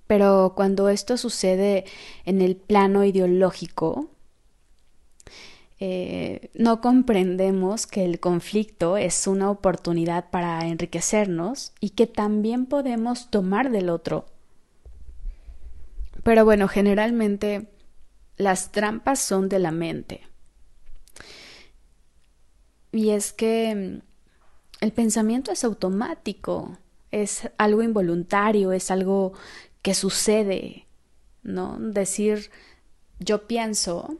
Pero 0.06 0.54
cuando 0.56 0.88
esto 0.88 1.16
sucede 1.16 1.84
en 2.24 2.40
el 2.40 2.56
plano 2.56 3.04
ideológico, 3.04 4.08
eh, 5.80 6.50
no 6.54 6.80
comprendemos 6.80 7.86
que 7.86 8.04
el 8.04 8.18
conflicto 8.18 8.96
es 8.96 9.28
una 9.28 9.48
oportunidad 9.48 10.28
para 10.30 10.66
enriquecernos 10.66 11.72
y 11.78 11.90
que 11.90 12.08
también 12.08 12.66
podemos 12.66 13.30
tomar 13.30 13.70
del 13.70 13.88
otro 13.88 14.26
Pero 16.24 16.44
bueno, 16.44 16.66
generalmente 16.66 17.68
las 18.36 18.72
trampas 18.72 19.20
son 19.20 19.48
de 19.48 19.60
la 19.60 19.70
mente. 19.70 20.22
Y 22.90 23.10
es 23.10 23.32
que 23.32 23.74
mm, 23.74 24.84
el 24.84 24.92
pensamiento 24.92 25.52
es 25.52 25.62
automático, 25.62 26.76
es 27.12 27.48
algo 27.56 27.82
involuntario, 27.82 28.72
es 28.72 28.90
algo 28.90 29.32
que 29.82 29.94
sucede, 29.94 30.86
¿no? 31.44 31.78
Decir 31.78 32.50
yo 33.20 33.46
pienso 33.46 34.18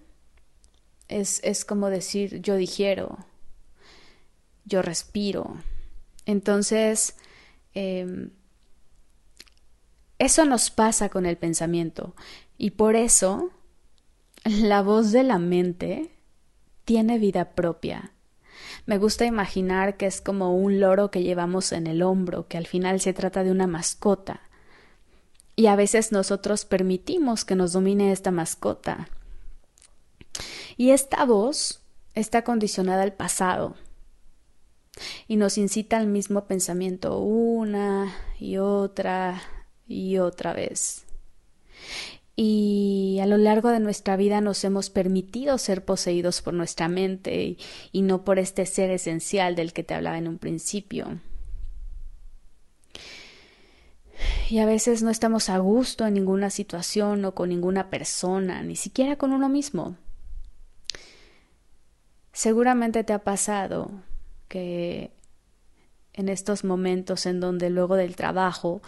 es, 1.09 1.41
es 1.43 1.65
como 1.65 1.91
decir 1.91 2.41
yo 2.41 2.57
digiero, 2.57 3.19
yo 4.65 4.83
respiro. 4.83 5.57
Entonces, 6.27 7.17
em, 7.75 8.31
eso 10.19 10.45
nos 10.45 10.71
pasa 10.71 11.09
con 11.09 11.27
el 11.27 11.37
pensamiento 11.37 12.15
y 12.57 12.71
por 12.71 12.97
eso 12.97 13.50
la 14.45 14.83
voz 14.83 15.12
de 15.12 15.23
la 15.23 15.38
mente 15.38 16.11
tiene 16.85 17.19
vida 17.19 17.53
propia. 17.55 18.12
Me 18.87 18.99
gusta 18.99 19.27
imaginar 19.27 19.97
que 19.97 20.07
es 20.07 20.21
como 20.21 20.57
un 20.57 20.81
loro 20.81 21.11
que 21.11 21.23
llevamos 21.23 21.73
en 21.73 21.87
el 21.87 22.03
hombro, 22.03 22.49
que 22.49 22.57
al 22.57 22.67
final 22.67 23.00
se 23.00 23.12
trata 23.12 23.45
de 23.45 23.50
una 23.50 23.67
mascota. 23.67 24.43
Y 25.55 25.67
a 25.67 25.77
veces 25.77 26.12
nosotros 26.12 26.65
permitimos 26.65 27.45
que 27.45 27.55
nos 27.55 27.73
domine 27.73 28.12
esta 28.12 28.31
mascota. 28.31 29.09
Y 30.78 30.92
esta 30.92 31.25
voz 31.25 31.82
está 32.14 32.44
condicionada 32.44 33.02
al 33.02 33.12
pasado 33.12 33.75
y 35.26 35.35
nos 35.35 35.58
incita 35.58 35.99
al 35.99 36.06
mismo 36.06 36.47
pensamiento 36.47 37.18
una 37.18 38.14
y 38.38 38.58
otra 38.58 39.42
y 39.88 40.18
otra 40.18 40.52
vez. 40.52 41.04
Y 42.37 43.18
a 43.20 43.26
lo 43.26 43.38
largo 43.38 43.70
de 43.70 43.80
nuestra 43.80 44.16
vida 44.16 44.40
nos 44.40 44.62
hemos 44.62 44.88
permitido 44.88 45.58
ser 45.58 45.85
poseídos 45.85 46.42
por 46.42 46.54
nuestra 46.54 46.87
mente 46.87 47.56
y, 47.90 48.02
no 48.02 48.25
por 48.25 48.38
este 48.38 48.64
ser 48.64 48.92
esencial 48.92 49.56
del 49.56 49.73
que 49.73 49.82
te 49.82 49.94
hablaba 49.94 50.16
en 50.18 50.28
un 50.28 50.38
principio. 50.38 51.18
Y 54.49 54.61
a 54.61 54.66
veces 54.66 55.02
no 55.02 55.11
estamos 55.11 55.49
a 55.49 55.58
gusto 55.58 56.06
en 56.06 56.14
ninguna 56.14 56.50
situación 56.50 57.25
o 57.25 57.35
con 57.35 57.49
ninguna 57.49 57.90
persona, 57.90 58.62
ni 58.62 58.76
siquiera 58.76 59.16
con 59.16 59.32
uno 59.32 59.49
mismo. 59.49 59.97
Seguramente 62.38 63.02
te 63.02 63.12
ha 63.12 63.25
pasado 63.25 63.90
que 64.47 65.11
en 66.12 66.28
estos 66.28 66.62
momentos 66.62 67.26
en 67.26 67.40
donde 67.40 67.68
luego 67.68 67.97
del 67.97 68.14
trabajo 68.14 68.80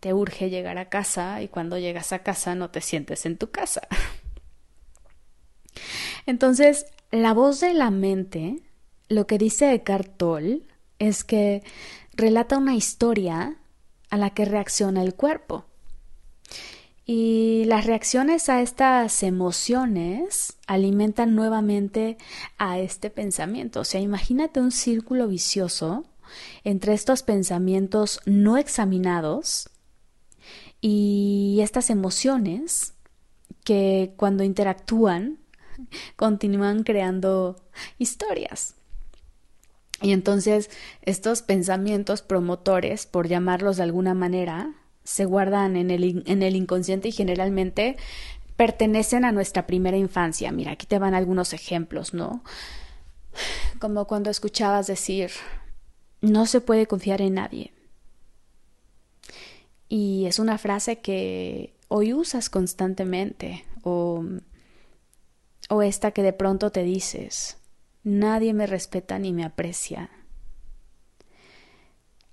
te 0.00 0.12
urge 0.12 0.50
llegar 0.50 0.76
a 0.76 0.90
casa 0.90 1.40
y 1.40 1.48
cuando 1.48 1.78
llegas 1.78 2.12
a 2.12 2.18
casa 2.18 2.54
no 2.54 2.68
te 2.68 2.82
sientes 2.82 3.24
en 3.24 3.38
tu 3.38 3.50
casa. 3.50 3.88
Entonces, 6.26 6.84
la 7.10 7.32
voz 7.32 7.60
de 7.60 7.72
la 7.72 7.90
mente, 7.90 8.60
lo 9.08 9.26
que 9.26 9.38
dice 9.38 9.72
Eckhart 9.72 10.18
Tolle, 10.18 10.60
es 10.98 11.24
que 11.24 11.62
relata 12.12 12.58
una 12.58 12.74
historia 12.74 13.56
a 14.10 14.18
la 14.18 14.28
que 14.34 14.44
reacciona 14.44 15.00
el 15.00 15.14
cuerpo. 15.14 15.64
Y 17.10 17.64
las 17.64 17.86
reacciones 17.86 18.50
a 18.50 18.60
estas 18.60 19.22
emociones 19.22 20.58
alimentan 20.66 21.34
nuevamente 21.34 22.18
a 22.58 22.78
este 22.80 23.08
pensamiento. 23.08 23.80
O 23.80 23.84
sea, 23.84 23.98
imagínate 23.98 24.60
un 24.60 24.70
círculo 24.70 25.26
vicioso 25.26 26.04
entre 26.64 26.92
estos 26.92 27.22
pensamientos 27.22 28.20
no 28.26 28.58
examinados 28.58 29.70
y 30.82 31.60
estas 31.62 31.88
emociones 31.88 32.92
que 33.64 34.12
cuando 34.18 34.44
interactúan 34.44 35.38
continúan 36.14 36.82
creando 36.82 37.56
historias. 37.96 38.74
Y 40.02 40.12
entonces 40.12 40.68
estos 41.00 41.40
pensamientos 41.40 42.20
promotores, 42.20 43.06
por 43.06 43.28
llamarlos 43.28 43.78
de 43.78 43.84
alguna 43.84 44.12
manera, 44.12 44.74
se 45.08 45.24
guardan 45.24 45.76
en 45.76 45.90
el, 45.90 46.22
en 46.26 46.42
el 46.42 46.54
inconsciente 46.54 47.08
y 47.08 47.12
generalmente 47.12 47.96
pertenecen 48.56 49.24
a 49.24 49.32
nuestra 49.32 49.66
primera 49.66 49.96
infancia. 49.96 50.52
Mira, 50.52 50.72
aquí 50.72 50.84
te 50.84 50.98
van 50.98 51.14
algunos 51.14 51.54
ejemplos, 51.54 52.12
¿no? 52.12 52.44
Como 53.78 54.06
cuando 54.06 54.28
escuchabas 54.28 54.86
decir, 54.86 55.30
no 56.20 56.44
se 56.44 56.60
puede 56.60 56.86
confiar 56.86 57.22
en 57.22 57.34
nadie. 57.34 57.72
Y 59.88 60.26
es 60.26 60.38
una 60.38 60.58
frase 60.58 60.98
que 60.98 61.72
hoy 61.88 62.12
usas 62.12 62.50
constantemente 62.50 63.64
o, 63.82 64.22
o 65.70 65.82
esta 65.82 66.10
que 66.10 66.22
de 66.22 66.34
pronto 66.34 66.70
te 66.70 66.82
dices, 66.82 67.56
nadie 68.02 68.52
me 68.52 68.66
respeta 68.66 69.18
ni 69.18 69.32
me 69.32 69.46
aprecia. 69.46 70.10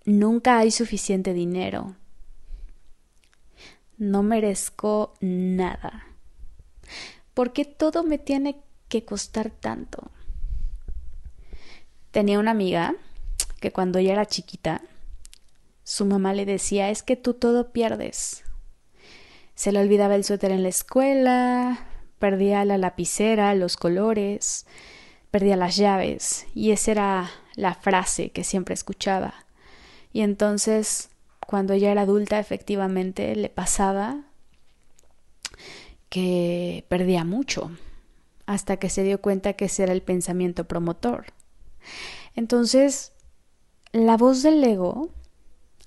Nunca 0.03 0.57
hay 0.57 0.71
suficiente 0.71 1.33
dinero. 1.33 1.95
No 3.97 4.23
merezco 4.23 5.13
nada. 5.21 6.05
¿Por 7.33 7.53
qué 7.53 7.65
todo 7.65 8.03
me 8.03 8.17
tiene 8.17 8.61
que 8.89 9.05
costar 9.05 9.49
tanto? 9.49 10.11
Tenía 12.11 12.39
una 12.39 12.51
amiga 12.51 12.95
que 13.59 13.71
cuando 13.71 13.99
ella 13.99 14.13
era 14.13 14.25
chiquita 14.25 14.81
su 15.85 16.05
mamá 16.05 16.33
le 16.33 16.47
decía 16.47 16.89
es 16.89 17.03
que 17.03 17.15
tú 17.15 17.35
todo 17.35 17.71
pierdes. 17.71 18.43
Se 19.53 19.71
le 19.71 19.79
olvidaba 19.79 20.15
el 20.15 20.23
suéter 20.23 20.51
en 20.51 20.63
la 20.63 20.69
escuela, 20.69 21.85
perdía 22.17 22.65
la 22.65 22.79
lapicera, 22.79 23.53
los 23.53 23.77
colores, 23.77 24.65
perdía 25.29 25.55
las 25.55 25.75
llaves, 25.75 26.47
y 26.55 26.71
esa 26.71 26.91
era 26.91 27.31
la 27.53 27.75
frase 27.75 28.31
que 28.31 28.43
siempre 28.43 28.73
escuchaba. 28.73 29.45
Y 30.11 30.21
entonces, 30.21 31.09
cuando 31.47 31.73
ella 31.73 31.91
era 31.91 32.01
adulta, 32.01 32.39
efectivamente 32.39 33.35
le 33.35 33.49
pasaba 33.49 34.21
que 36.09 36.85
perdía 36.87 37.23
mucho, 37.23 37.71
hasta 38.45 38.77
que 38.77 38.89
se 38.89 39.03
dio 39.03 39.21
cuenta 39.21 39.53
que 39.53 39.65
ese 39.65 39.83
era 39.83 39.93
el 39.93 40.01
pensamiento 40.01 40.65
promotor. 40.65 41.25
Entonces, 42.35 43.13
la 43.91 44.17
voz 44.17 44.43
del 44.43 44.63
ego 44.63 45.09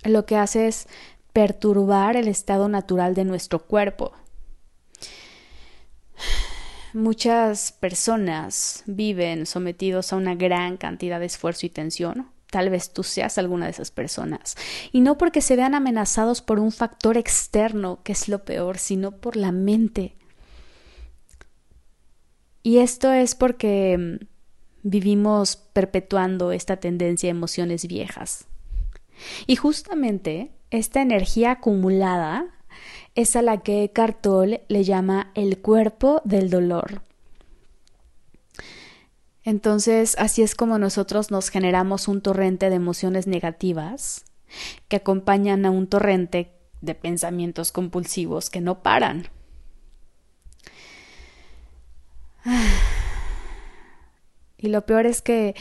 lo 0.04 0.26
que 0.26 0.36
hace 0.36 0.68
es 0.68 0.86
perturbar 1.32 2.16
el 2.16 2.28
estado 2.28 2.68
natural 2.68 3.14
de 3.14 3.24
nuestro 3.24 3.60
cuerpo. 3.66 4.12
Muchas 6.94 7.72
personas 7.72 8.82
viven 8.86 9.44
sometidos 9.46 10.12
a 10.12 10.16
una 10.16 10.34
gran 10.34 10.76
cantidad 10.76 11.20
de 11.20 11.26
esfuerzo 11.26 11.66
y 11.66 11.70
tensión. 11.70 12.30
Tal 12.50 12.70
vez 12.70 12.92
tú 12.92 13.02
seas 13.02 13.36
alguna 13.38 13.66
de 13.66 13.72
esas 13.72 13.90
personas. 13.90 14.56
Y 14.90 15.00
no 15.00 15.18
porque 15.18 15.42
se 15.42 15.56
vean 15.56 15.74
amenazados 15.74 16.40
por 16.40 16.58
un 16.58 16.72
factor 16.72 17.16
externo, 17.16 18.00
que 18.02 18.12
es 18.12 18.28
lo 18.28 18.44
peor, 18.44 18.78
sino 18.78 19.12
por 19.12 19.36
la 19.36 19.52
mente. 19.52 20.16
Y 22.62 22.78
esto 22.78 23.12
es 23.12 23.34
porque 23.34 23.96
mm, 23.98 24.26
vivimos 24.82 25.56
perpetuando 25.56 26.52
esta 26.52 26.76
tendencia 26.78 27.28
a 27.28 27.30
emociones 27.30 27.86
viejas. 27.86 28.46
Y 29.46 29.56
justamente 29.56 30.52
esta 30.70 31.02
energía 31.02 31.52
acumulada 31.52 32.46
es 33.14 33.36
a 33.36 33.42
la 33.42 33.62
que 33.62 33.90
Cartol 33.92 34.60
le 34.68 34.84
llama 34.84 35.32
el 35.34 35.58
cuerpo 35.58 36.22
del 36.24 36.50
dolor. 36.50 37.02
Entonces, 39.48 40.14
así 40.18 40.42
es 40.42 40.54
como 40.54 40.78
nosotros 40.78 41.30
nos 41.30 41.48
generamos 41.48 42.06
un 42.06 42.20
torrente 42.20 42.68
de 42.68 42.76
emociones 42.76 43.26
negativas 43.26 44.26
que 44.88 44.96
acompañan 44.96 45.64
a 45.64 45.70
un 45.70 45.86
torrente 45.86 46.52
de 46.82 46.94
pensamientos 46.94 47.72
compulsivos 47.72 48.50
que 48.50 48.60
no 48.60 48.82
paran. 48.82 49.28
Y 54.58 54.68
lo 54.68 54.84
peor 54.84 55.06
es 55.06 55.22
que 55.22 55.54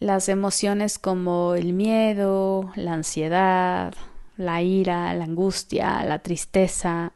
las 0.00 0.28
emociones 0.28 0.98
como 0.98 1.54
el 1.54 1.74
miedo, 1.74 2.72
la 2.74 2.94
ansiedad, 2.94 3.94
la 4.36 4.62
ira, 4.62 5.14
la 5.14 5.24
angustia, 5.24 6.02
la 6.04 6.20
tristeza, 6.20 7.12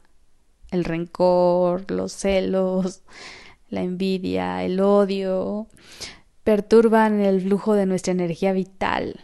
el 0.71 0.85
rencor, 0.85 1.91
los 1.91 2.13
celos, 2.13 3.03
la 3.69 3.83
envidia, 3.83 4.65
el 4.65 4.81
odio, 4.81 5.69
perturban 6.45 7.21
el 7.21 7.43
flujo 7.43 7.75
de 7.75 7.87
nuestra 7.87 8.13
energía 8.13 8.53
vital 8.53 9.21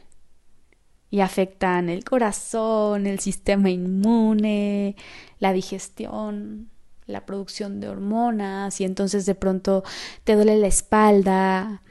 y 1.11 1.21
afectan 1.21 1.89
el 1.89 2.05
corazón, 2.05 3.07
el 3.07 3.21
sistema 3.21 3.71
inmune, 3.71 4.97
la 5.39 5.53
digestión, 5.53 6.71
la 7.07 7.25
producción 7.25 7.81
de 7.81 7.89
hormonas 7.89 8.81
y 8.81 8.85
entonces 8.85 9.27
de 9.27 9.35
pronto 9.35 9.85
te 10.25 10.35
duele 10.35 10.57
la 10.57 10.67
espalda, 10.67 11.83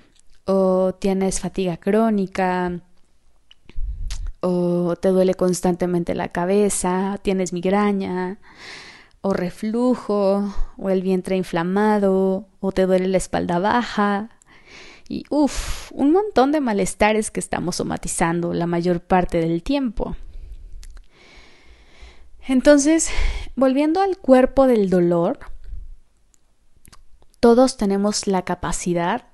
o 0.46 0.94
tienes 0.96 1.39
fatiga 1.39 1.78
crónica, 1.78 2.82
o 4.42 4.96
te 4.98 5.10
duele 5.10 5.36
constantemente 5.36 6.16
la 6.16 6.30
cabeza, 6.30 7.18
tienes 7.22 7.54
migraña, 7.54 8.39
o 9.26 9.32
reflujo, 9.32 10.54
o 10.78 10.90
el 10.90 11.02
vientre 11.02 11.38
inflamado, 11.38 12.46
o 12.60 12.72
te 12.74 12.86
duele 12.86 13.08
la 13.08 13.18
espalda 13.18 13.58
baja, 13.58 14.30
y 15.08 15.24
uff, 15.30 15.92
un 15.94 16.12
montón 16.12 16.52
de 16.52 16.60
malestares 16.60 17.32
que 17.32 17.40
estamos 17.40 17.78
somatizando 17.78 18.54
la 18.54 18.68
mayor 18.68 19.00
parte 19.00 19.40
del 19.40 19.64
tiempo. 19.64 20.18
Entonces, 22.46 23.10
volviendo 23.56 24.02
al 24.02 24.18
cuerpo 24.18 24.68
del 24.68 24.90
dolor, 24.90 25.40
todos 27.40 27.78
tenemos 27.78 28.28
la 28.28 28.42
capacidad 28.42 29.28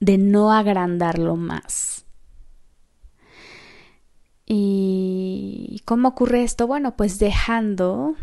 de 0.00 0.18
no 0.18 0.52
agrandarlo 0.52 1.36
más. 1.36 2.04
¿Y 4.44 5.82
cómo 5.84 6.08
ocurre 6.08 6.42
esto? 6.42 6.66
Bueno, 6.66 6.96
pues 6.96 7.20
dejando 7.20 8.16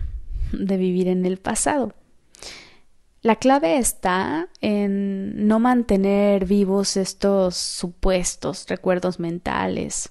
de 0.54 0.78
vivir 0.78 1.08
en 1.08 1.26
el 1.26 1.38
pasado. 1.38 1.94
La 3.22 3.38
clave 3.38 3.78
está 3.78 4.50
en 4.60 5.48
no 5.48 5.60
mantener 5.60 6.46
vivos 6.46 6.98
estos 6.98 7.56
supuestos 7.56 8.66
recuerdos 8.68 9.20
mentales, 9.20 10.10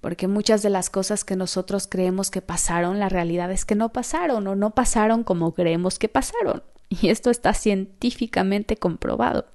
porque 0.00 0.26
muchas 0.26 0.62
de 0.62 0.70
las 0.70 0.88
cosas 0.88 1.24
que 1.24 1.36
nosotros 1.36 1.86
creemos 1.86 2.30
que 2.30 2.40
pasaron, 2.40 2.98
la 2.98 3.10
realidad 3.10 3.52
es 3.52 3.66
que 3.66 3.74
no 3.74 3.92
pasaron 3.92 4.46
o 4.46 4.56
no 4.56 4.70
pasaron 4.70 5.22
como 5.22 5.52
creemos 5.52 5.98
que 5.98 6.08
pasaron, 6.08 6.62
y 6.88 7.08
esto 7.08 7.30
está 7.30 7.52
científicamente 7.52 8.76
comprobado. 8.76 9.46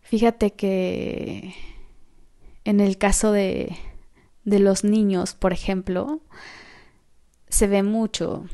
Fíjate 0.00 0.52
que 0.52 1.54
en 2.64 2.80
el 2.80 2.96
caso 2.96 3.32
de, 3.32 3.76
de 4.44 4.58
los 4.58 4.84
niños, 4.84 5.34
por 5.34 5.52
ejemplo, 5.52 6.20
se 7.48 7.66
ve 7.66 7.82
mucho. 7.82 8.46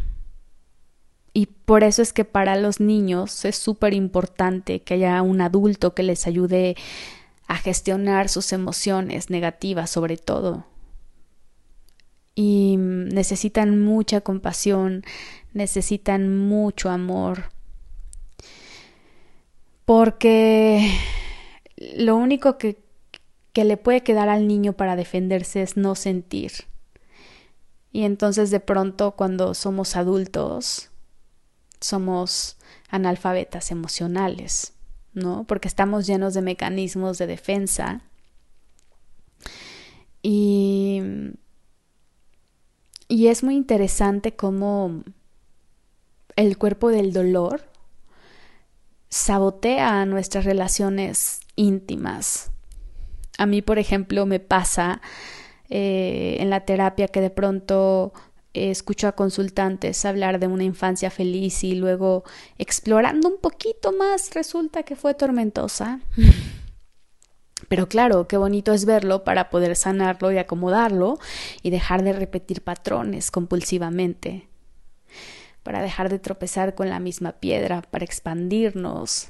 Y 1.33 1.47
por 1.47 1.85
eso 1.85 2.03
es 2.03 2.13
que 2.13 2.25
para 2.25 2.57
los 2.57 2.81
niños 2.81 3.45
es 3.45 3.57
súper 3.57 3.95
importante 3.95 4.81
que 4.83 4.95
haya 4.95 5.23
un 5.23 5.41
adulto 5.41 5.95
que 5.95 6.03
les 6.03 6.27
ayude 6.27 6.77
a 7.47 7.57
gestionar 7.57 8.29
sus 8.29 8.53
emociones 8.53 9.31
negativas 9.31 9.91
sobre 9.91 10.17
todo. 10.17 10.67
Y 12.35 12.77
necesitan 12.79 13.83
mucha 13.83 14.21
compasión, 14.21 15.03
necesitan 15.53 16.37
mucho 16.37 16.91
amor. 16.91 17.51
Porque 19.85 20.93
lo 21.97 22.17
único 22.17 22.59
que, 22.59 22.83
que 23.59 23.65
le 23.65 23.77
puede 23.77 24.05
quedar 24.05 24.29
al 24.29 24.47
niño 24.47 24.75
para 24.75 24.95
defenderse 24.95 25.63
es 25.63 25.77
no 25.77 25.97
sentir. 25.97 26.53
Y 27.91 28.05
entonces 28.05 28.53
de 28.53 28.61
pronto 28.61 29.17
cuando 29.17 29.53
somos 29.53 29.97
adultos 29.97 30.91
somos 31.81 32.57
analfabetas 32.89 33.73
emocionales, 33.73 34.75
¿no? 35.13 35.43
Porque 35.43 35.67
estamos 35.67 36.07
llenos 36.07 36.35
de 36.35 36.43
mecanismos 36.43 37.19
de 37.19 37.27
defensa. 37.27 38.03
Y, 40.23 41.03
y 43.09 43.27
es 43.27 43.43
muy 43.43 43.57
interesante 43.57 44.37
cómo 44.37 45.03
el 46.37 46.59
cuerpo 46.59 46.91
del 46.91 47.13
dolor 47.13 47.69
sabotea 49.09 50.07
nuestras 50.07 50.45
relaciones 50.45 51.41
íntimas. 51.57 52.53
A 53.39 53.47
mí, 53.47 53.63
por 53.63 53.79
ejemplo, 53.79 54.27
me 54.27 54.41
pasa 54.41 55.01
eh, 55.71 56.37
en 56.41 56.51
la 56.51 56.61
terapia 56.61 57.09
que 57.09 57.23
de 57.23 57.31
pronto 57.31 58.13
escucho 58.53 59.09
a 59.09 59.13
consultantes 59.13 60.05
hablar 60.05 60.39
de 60.39 60.49
una 60.49 60.65
infancia 60.65 61.11
feliz 61.11 61.65
y 61.65 61.75
luego 61.75 62.25
explorando 62.59 63.29
un 63.29 63.39
poquito 63.41 63.93
más 63.93 64.35
resulta 64.35 64.83
que 64.83 64.97
fue 64.97 65.15
tormentosa. 65.15 66.01
Pero 67.69 67.89
claro, 67.89 68.29
qué 68.29 68.37
bonito 68.37 68.73
es 68.73 68.85
verlo 68.85 69.25
para 69.25 69.51
poder 69.51 69.77
sanarlo 69.77 70.33
y 70.33 70.39
acomodarlo 70.39 71.19
y 71.63 71.71
dejar 71.71 72.03
de 72.03 72.13
repetir 72.13 72.63
patrones 72.63 73.31
compulsivamente 73.31 74.49
para 75.69 75.83
dejar 75.83 76.09
de 76.09 76.19
tropezar 76.19 76.75
con 76.75 76.89
la 76.89 76.99
misma 76.99 77.33
piedra, 77.33 77.83
para 77.83 78.03
expandirnos, 78.03 79.29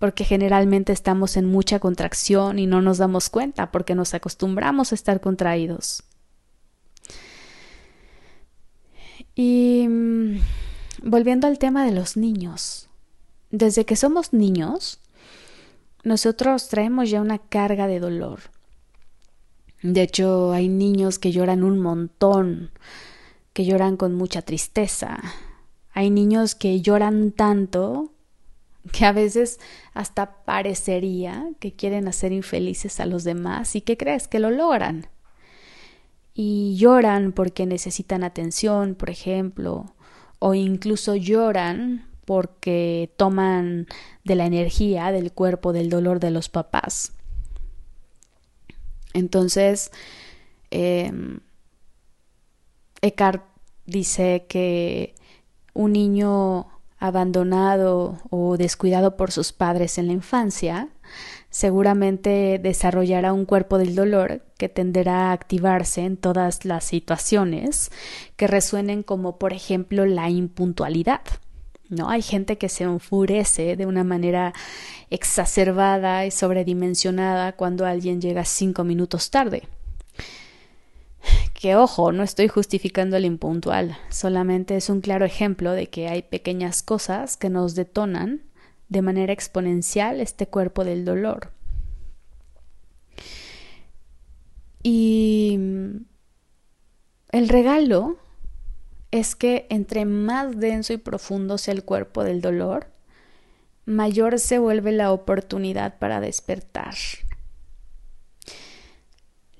porque 0.00 0.24
generalmente 0.24 0.92
estamos 0.92 1.36
en 1.36 1.44
mucha 1.44 1.78
contracción 1.78 2.58
y 2.58 2.66
no 2.66 2.80
nos 2.80 2.98
damos 2.98 3.28
cuenta 3.28 3.70
porque 3.70 3.94
nos 3.94 4.14
acostumbramos 4.14 4.90
a 4.90 4.94
estar 4.94 5.20
contraídos. 5.20 6.02
Y 9.34 9.86
mm, 9.88 10.40
volviendo 11.04 11.46
al 11.46 11.58
tema 11.58 11.84
de 11.84 11.92
los 11.92 12.16
niños, 12.16 12.88
desde 13.50 13.84
que 13.84 13.94
somos 13.94 14.32
niños, 14.32 15.00
nosotros 16.02 16.68
traemos 16.68 17.10
ya 17.10 17.20
una 17.20 17.38
carga 17.38 17.86
de 17.86 18.00
dolor. 18.00 18.40
De 19.82 20.00
hecho, 20.00 20.52
hay 20.52 20.68
niños 20.68 21.18
que 21.18 21.30
lloran 21.30 21.62
un 21.62 21.78
montón 21.78 22.70
que 23.52 23.66
lloran 23.66 23.98
con 23.98 24.14
mucha 24.14 24.40
tristeza. 24.40 25.18
Hay 25.92 26.08
niños 26.08 26.54
que 26.54 26.80
lloran 26.80 27.32
tanto 27.32 28.12
que 28.92 29.04
a 29.04 29.12
veces 29.12 29.60
hasta 29.94 30.44
parecería 30.44 31.48
que 31.58 31.72
quieren 31.72 32.08
hacer 32.08 32.32
infelices 32.32 33.00
a 33.00 33.06
los 33.06 33.24
demás 33.24 33.76
y 33.76 33.80
que 33.80 33.96
crees 33.96 34.28
que 34.28 34.38
lo 34.38 34.50
logran. 34.50 35.08
Y 36.34 36.76
lloran 36.76 37.32
porque 37.32 37.66
necesitan 37.66 38.24
atención, 38.24 38.94
por 38.94 39.10
ejemplo, 39.10 39.94
o 40.38 40.54
incluso 40.54 41.16
lloran 41.16 42.06
porque 42.24 43.12
toman 43.16 43.88
de 44.24 44.36
la 44.36 44.46
energía 44.46 45.10
del 45.12 45.32
cuerpo 45.32 45.72
del 45.72 45.90
dolor 45.90 46.20
de 46.20 46.30
los 46.30 46.48
papás. 46.48 47.12
Entonces, 49.12 49.90
eh, 50.70 51.12
Eckhart 53.02 53.44
dice 53.86 54.46
que 54.48 55.14
un 55.74 55.92
niño 55.92 56.68
abandonado 57.00 58.18
o 58.30 58.56
descuidado 58.56 59.16
por 59.16 59.32
sus 59.32 59.52
padres 59.52 59.98
en 59.98 60.06
la 60.06 60.12
infancia 60.12 60.88
seguramente 61.50 62.60
desarrollará 62.62 63.32
un 63.32 63.44
cuerpo 63.44 63.76
del 63.76 63.94
dolor 63.94 64.42
que 64.56 64.68
tenderá 64.68 65.30
a 65.30 65.32
activarse 65.32 66.02
en 66.02 66.16
todas 66.16 66.64
las 66.64 66.84
situaciones 66.84 67.90
que 68.36 68.46
resuenen 68.46 69.02
como 69.02 69.38
por 69.38 69.52
ejemplo 69.52 70.06
la 70.06 70.30
impuntualidad. 70.30 71.22
¿No? 71.88 72.08
Hay 72.08 72.22
gente 72.22 72.56
que 72.56 72.68
se 72.68 72.84
enfurece 72.84 73.74
de 73.74 73.84
una 73.84 74.04
manera 74.04 74.52
exacerbada 75.10 76.24
y 76.24 76.30
sobredimensionada 76.30 77.56
cuando 77.56 77.84
alguien 77.84 78.20
llega 78.20 78.44
cinco 78.44 78.84
minutos 78.84 79.30
tarde. 79.30 79.64
Que 81.60 81.76
ojo, 81.76 82.10
no 82.10 82.22
estoy 82.22 82.48
justificando 82.48 83.18
el 83.18 83.26
impuntual, 83.26 83.98
solamente 84.08 84.76
es 84.76 84.88
un 84.88 85.02
claro 85.02 85.26
ejemplo 85.26 85.72
de 85.72 85.88
que 85.88 86.08
hay 86.08 86.22
pequeñas 86.22 86.82
cosas 86.82 87.36
que 87.36 87.50
nos 87.50 87.74
detonan 87.74 88.40
de 88.88 89.02
manera 89.02 89.34
exponencial 89.34 90.22
este 90.22 90.46
cuerpo 90.46 90.84
del 90.84 91.04
dolor. 91.04 91.52
Y 94.82 95.58
el 97.30 97.48
regalo 97.50 98.16
es 99.10 99.36
que 99.36 99.66
entre 99.68 100.06
más 100.06 100.58
denso 100.58 100.94
y 100.94 100.96
profundo 100.96 101.58
sea 101.58 101.74
el 101.74 101.84
cuerpo 101.84 102.24
del 102.24 102.40
dolor, 102.40 102.86
mayor 103.84 104.38
se 104.38 104.58
vuelve 104.58 104.92
la 104.92 105.12
oportunidad 105.12 105.98
para 105.98 106.20
despertar, 106.20 106.94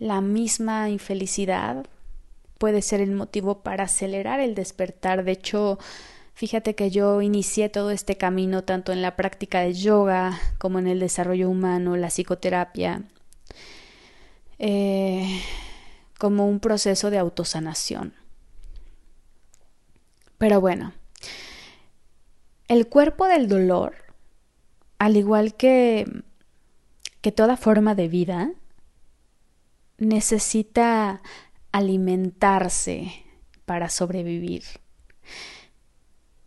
la 0.00 0.22
misma 0.22 0.88
infelicidad 0.88 1.86
puede 2.58 2.82
ser 2.82 3.00
el 3.00 3.12
motivo 3.12 3.62
para 3.62 3.84
acelerar 3.84 4.40
el 4.40 4.54
despertar. 4.54 5.24
De 5.24 5.32
hecho, 5.32 5.78
fíjate 6.34 6.74
que 6.74 6.90
yo 6.90 7.20
inicié 7.20 7.68
todo 7.68 7.90
este 7.90 8.16
camino 8.16 8.64
tanto 8.64 8.92
en 8.92 9.02
la 9.02 9.14
práctica 9.14 9.60
de 9.60 9.74
yoga 9.74 10.40
como 10.58 10.78
en 10.78 10.88
el 10.88 11.00
desarrollo 11.00 11.50
humano, 11.50 11.96
la 11.96 12.08
psicoterapia, 12.08 13.02
eh, 14.58 15.42
como 16.18 16.48
un 16.48 16.60
proceso 16.60 17.10
de 17.10 17.18
autosanación. 17.18 18.14
Pero 20.38 20.62
bueno, 20.62 20.94
el 22.68 22.88
cuerpo 22.88 23.26
del 23.26 23.48
dolor, 23.48 23.96
al 24.98 25.18
igual 25.18 25.54
que, 25.54 26.06
que 27.20 27.32
toda 27.32 27.58
forma 27.58 27.94
de 27.94 28.08
vida, 28.08 28.50
necesita 30.00 31.22
alimentarse 31.70 33.12
para 33.64 33.88
sobrevivir. 33.88 34.64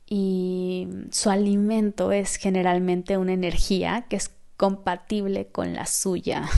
Y 0.06 0.88
su 1.12 1.30
alimento 1.30 2.12
es 2.12 2.36
generalmente 2.36 3.18
una 3.18 3.32
energía 3.34 4.06
que 4.10 4.18
es 4.18 4.32
compatible 4.58 5.48
con 5.48 5.74
la 5.74 5.86
suya. 5.86 6.50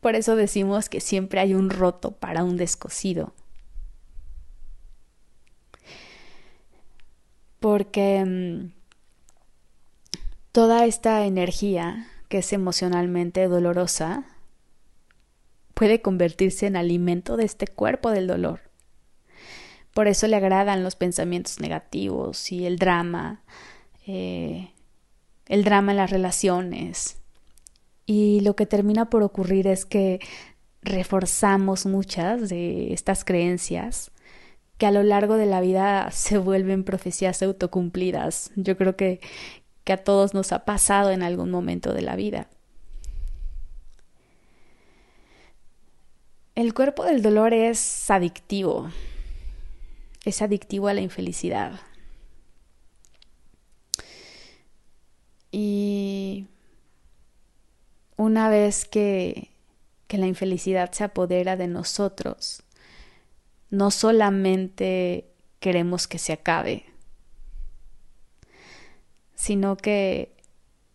Por 0.00 0.16
eso 0.16 0.34
decimos 0.34 0.88
que 0.88 1.00
siempre 1.00 1.38
hay 1.38 1.54
un 1.54 1.70
roto 1.70 2.10
para 2.10 2.42
un 2.42 2.56
descosido. 2.56 3.34
Porque 7.60 8.24
mm, 8.24 8.72
toda 10.50 10.84
esta 10.86 11.24
energía 11.24 12.08
que 12.32 12.38
es 12.38 12.54
emocionalmente 12.54 13.46
dolorosa 13.46 14.24
puede 15.74 16.00
convertirse 16.00 16.66
en 16.66 16.76
alimento 16.76 17.36
de 17.36 17.44
este 17.44 17.66
cuerpo 17.66 18.10
del 18.10 18.26
dolor. 18.26 18.60
Por 19.92 20.08
eso 20.08 20.26
le 20.28 20.36
agradan 20.36 20.82
los 20.82 20.96
pensamientos 20.96 21.60
negativos 21.60 22.50
y 22.50 22.64
el 22.64 22.78
drama, 22.78 23.42
eh, 24.06 24.70
el 25.46 25.62
drama 25.62 25.92
en 25.92 25.98
las 25.98 26.10
relaciones. 26.10 27.20
Y 28.06 28.40
lo 28.40 28.56
que 28.56 28.64
termina 28.64 29.10
por 29.10 29.22
ocurrir 29.22 29.66
es 29.66 29.84
que 29.84 30.18
reforzamos 30.80 31.84
muchas 31.84 32.48
de 32.48 32.94
estas 32.94 33.26
creencias 33.26 34.10
que 34.78 34.86
a 34.86 34.90
lo 34.90 35.02
largo 35.02 35.36
de 35.36 35.44
la 35.44 35.60
vida 35.60 36.10
se 36.12 36.38
vuelven 36.38 36.84
profecías 36.84 37.42
autocumplidas. 37.42 38.52
Yo 38.56 38.78
creo 38.78 38.96
que, 38.96 39.20
que 39.84 39.92
a 39.92 40.04
todos 40.04 40.34
nos 40.34 40.52
ha 40.52 40.64
pasado 40.64 41.10
en 41.10 41.22
algún 41.22 41.50
momento 41.50 41.92
de 41.92 42.02
la 42.02 42.16
vida. 42.16 42.48
El 46.54 46.74
cuerpo 46.74 47.04
del 47.04 47.22
dolor 47.22 47.54
es 47.54 48.10
adictivo, 48.10 48.90
es 50.24 50.42
adictivo 50.42 50.88
a 50.88 50.94
la 50.94 51.00
infelicidad. 51.00 51.80
Y 55.50 56.46
una 58.16 58.48
vez 58.48 58.84
que, 58.84 59.50
que 60.06 60.18
la 60.18 60.26
infelicidad 60.26 60.92
se 60.92 61.04
apodera 61.04 61.56
de 61.56 61.68
nosotros, 61.68 62.62
no 63.70 63.90
solamente 63.90 65.30
queremos 65.58 66.06
que 66.06 66.18
se 66.18 66.34
acabe, 66.34 66.91
sino 69.42 69.76
que 69.76 70.36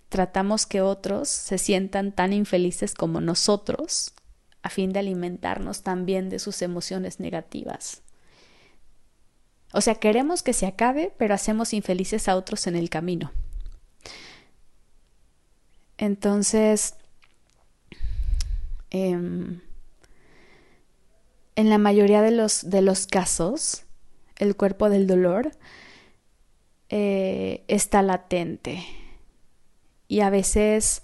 tratamos 0.08 0.66
que 0.66 0.80
otros 0.80 1.28
se 1.28 1.58
sientan 1.58 2.14
tan 2.14 2.32
infelices 2.32 2.94
como 2.94 3.20
nosotros 3.20 4.14
a 4.62 4.70
fin 4.70 4.94
de 4.94 5.00
alimentarnos 5.00 5.84
también 5.84 6.30
de 6.30 6.40
sus 6.40 6.62
emociones 6.62 7.20
negativas. 7.20 8.04
O 9.74 9.82
sea, 9.82 9.96
queremos 9.96 10.44
que 10.44 10.54
se 10.54 10.66
acabe, 10.66 11.14
pero 11.18 11.34
hacemos 11.34 11.74
infelices 11.74 12.30
a 12.30 12.38
otros 12.38 12.68
en 12.68 12.78
el 12.78 12.90
camino. 12.90 13.34
Entonces, 15.98 16.96
em, 18.92 19.60
en 21.58 21.70
la 21.70 21.78
mayoría 21.80 22.22
de 22.22 22.32
los, 22.32 22.70
de 22.70 22.82
los 22.82 23.08
casos, 23.08 23.84
el 24.38 24.56
cuerpo 24.56 24.90
del 24.90 25.06
dolor 25.06 25.52
eh, 26.90 27.64
está 27.68 28.02
latente 28.02 28.84
y 30.08 30.22
a 30.22 30.30
veces 30.30 31.04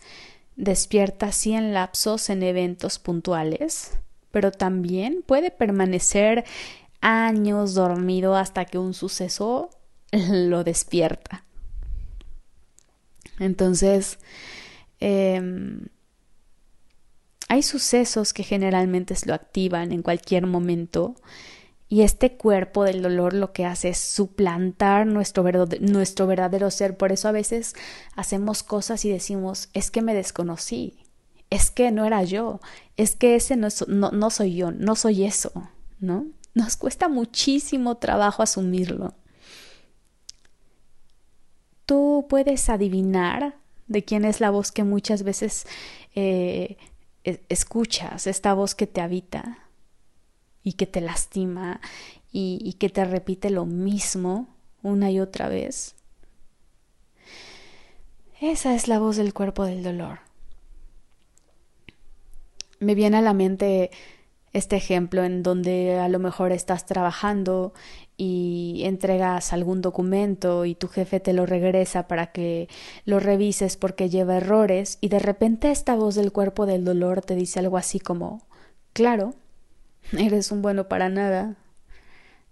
despierta 0.55 1.27
así 1.27 1.53
en 1.53 1.73
lapsos 1.73 2.29
en 2.29 2.43
eventos 2.43 2.99
puntuales, 2.99 3.97
pero 4.31 4.51
también 4.51 5.23
puede 5.25 5.51
permanecer 5.51 6.45
años 7.01 7.73
dormido 7.73 8.35
hasta 8.35 8.65
que 8.65 8.77
un 8.77 8.93
suceso 8.93 9.69
lo 10.11 10.63
despierta. 10.63 11.43
Entonces, 13.39 14.19
Em, 15.05 15.87
hay 17.49 17.61
sucesos 17.61 18.31
que 18.31 18.43
generalmente 18.43 19.13
lo 19.25 19.33
activan 19.33 19.91
en 19.91 20.01
cualquier 20.01 20.47
momento 20.47 21.15
y 21.89 22.01
este 22.01 22.37
cuerpo 22.37 22.83
del 22.83 23.01
dolor 23.01 23.33
lo 23.33 23.53
que 23.53 23.65
hace 23.65 23.89
es 23.89 23.99
suplantar 23.99 25.05
nuestro, 25.05 25.43
nuestro 25.79 26.27
verdadero 26.27 26.71
ser. 26.71 26.97
Por 26.97 27.11
eso 27.11 27.27
a 27.27 27.31
veces 27.33 27.75
hacemos 28.15 28.63
cosas 28.63 29.05
y 29.05 29.11
decimos, 29.11 29.69
es 29.73 29.91
que 29.91 30.01
me 30.01 30.15
desconocí, 30.15 31.03
es 31.49 31.69
que 31.69 31.91
no 31.91 32.05
era 32.05 32.23
yo, 32.23 32.61
es 32.97 33.15
que 33.15 33.35
ese 33.35 33.55
no, 33.55 33.67
no, 33.87 34.11
no 34.11 34.29
soy 34.29 34.55
yo, 34.55 34.71
no 34.71 34.95
soy 34.95 35.23
eso, 35.23 35.51
¿no? 35.99 36.25
Nos 36.55 36.77
cuesta 36.77 37.09
muchísimo 37.09 37.97
trabajo 37.97 38.41
asumirlo. 38.43 39.13
Tú 41.85 42.25
puedes 42.29 42.69
adivinar 42.69 43.57
de 43.87 44.03
quién 44.03 44.25
es 44.25 44.39
la 44.39 44.49
voz 44.49 44.71
que 44.71 44.83
muchas 44.83 45.23
veces 45.23 45.67
eh, 46.15 46.77
escuchas, 47.23 48.27
esta 48.27 48.53
voz 48.53 48.73
que 48.73 48.87
te 48.87 49.01
habita 49.01 49.62
y 50.63 50.73
que 50.73 50.87
te 50.87 51.01
lastima 51.01 51.81
y, 52.31 52.59
y 52.63 52.73
que 52.73 52.89
te 52.89 53.03
repite 53.05 53.49
lo 53.49 53.65
mismo 53.65 54.47
una 54.81 55.11
y 55.11 55.19
otra 55.19 55.49
vez. 55.49 55.95
Esa 58.41 58.75
es 58.75 58.87
la 58.87 58.99
voz 58.99 59.17
del 59.17 59.33
cuerpo 59.33 59.65
del 59.65 59.83
dolor. 59.83 60.19
Me 62.79 62.95
viene 62.95 63.17
a 63.17 63.21
la 63.21 63.33
mente 63.33 63.91
este 64.53 64.75
ejemplo 64.75 65.23
en 65.23 65.41
donde 65.41 65.97
a 65.97 66.07
lo 66.07 66.19
mejor 66.19 66.51
estás 66.51 66.85
trabajando 66.85 67.73
y 68.17 68.81
entregas 68.85 69.51
algún 69.51 69.81
documento 69.81 70.65
y 70.65 70.75
tu 70.75 70.87
jefe 70.87 71.19
te 71.19 71.33
lo 71.33 71.45
regresa 71.45 72.07
para 72.07 72.31
que 72.31 72.69
lo 73.05 73.19
revises 73.19 73.77
porque 73.77 74.09
lleva 74.09 74.37
errores 74.37 74.99
y 75.01 75.09
de 75.09 75.19
repente 75.19 75.71
esta 75.71 75.95
voz 75.95 76.15
del 76.15 76.31
cuerpo 76.31 76.67
del 76.67 76.85
dolor 76.85 77.21
te 77.21 77.35
dice 77.35 77.59
algo 77.59 77.77
así 77.77 77.99
como 77.99 78.43
claro, 78.93 79.33
eres 80.17 80.51
un 80.51 80.61
bueno 80.61 80.87
para 80.87 81.09
nada, 81.09 81.55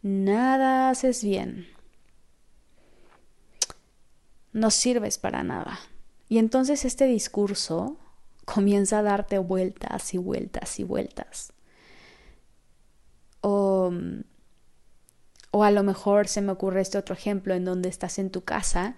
nada 0.02 0.90
haces 0.90 1.24
bien, 1.24 1.68
no 4.54 4.72
sirves 4.72 5.18
para 5.18 5.44
nada. 5.44 5.80
Y 6.30 6.38
entonces 6.38 6.86
este 6.86 7.06
discurso 7.06 7.98
comienza 8.46 9.00
a 9.00 9.04
darte 9.04 9.38
vueltas 9.38 10.14
y 10.14 10.18
vueltas 10.18 10.80
y 10.80 10.84
vueltas 10.84 11.54
o, 13.42 13.92
o 15.52 15.64
a 15.64 15.72
lo 15.72 15.84
mejor 15.84 16.28
se 16.28 16.42
me 16.42 16.52
ocurre 16.52 16.82
este 16.82 16.98
otro 16.98 17.14
ejemplo 17.14 17.54
en 17.54 17.66
donde 17.66 17.90
estás 17.90 18.20
en 18.20 18.30
tu 18.30 18.42
casa 18.42 18.96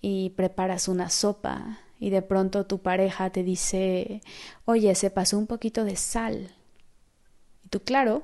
y 0.00 0.30
preparas 0.30 0.88
una 0.88 1.08
sopa 1.08 1.78
y 1.98 2.10
de 2.10 2.22
pronto 2.22 2.66
tu 2.66 2.82
pareja 2.82 3.30
te 3.30 3.42
dice, 3.42 4.20
oye, 4.66 4.94
se 4.94 5.10
pasó 5.10 5.38
un 5.38 5.46
poquito 5.46 5.84
de 5.84 5.96
sal. 5.96 6.54
Y 7.66 7.68
tú, 7.68 7.80
claro, 7.80 8.22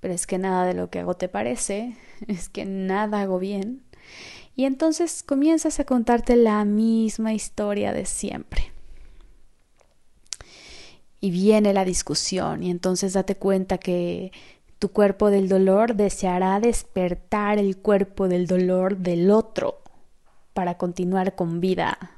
pero 0.00 0.12
es 0.12 0.26
que 0.26 0.38
nada 0.38 0.66
de 0.66 0.74
lo 0.74 0.90
que 0.90 0.98
hago 0.98 1.14
te 1.14 1.28
parece, 1.28 1.96
es 2.26 2.48
que 2.48 2.64
nada 2.64 3.20
hago 3.20 3.38
bien. 3.38 3.84
Y 4.56 4.64
entonces 4.64 5.22
comienzas 5.22 5.78
a 5.78 5.84
contarte 5.84 6.34
la 6.34 6.64
misma 6.64 7.32
historia 7.32 7.92
de 7.92 8.06
siempre. 8.06 8.72
Y 11.20 11.30
viene 11.30 11.72
la 11.72 11.84
discusión 11.84 12.64
y 12.64 12.72
entonces 12.72 13.12
date 13.12 13.36
cuenta 13.36 13.78
que 13.78 14.32
tu 14.80 14.88
cuerpo 14.88 15.30
del 15.30 15.48
dolor 15.48 15.94
deseará 15.94 16.58
despertar 16.58 17.60
el 17.60 17.76
cuerpo 17.76 18.26
del 18.26 18.48
dolor 18.48 18.96
del 18.96 19.30
otro 19.30 19.78
para 20.54 20.76
continuar 20.76 21.36
con 21.36 21.60
vida. 21.60 22.16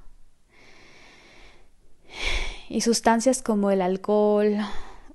Y 2.70 2.80
sustancias 2.80 3.42
como 3.42 3.70
el 3.70 3.82
alcohol 3.82 4.56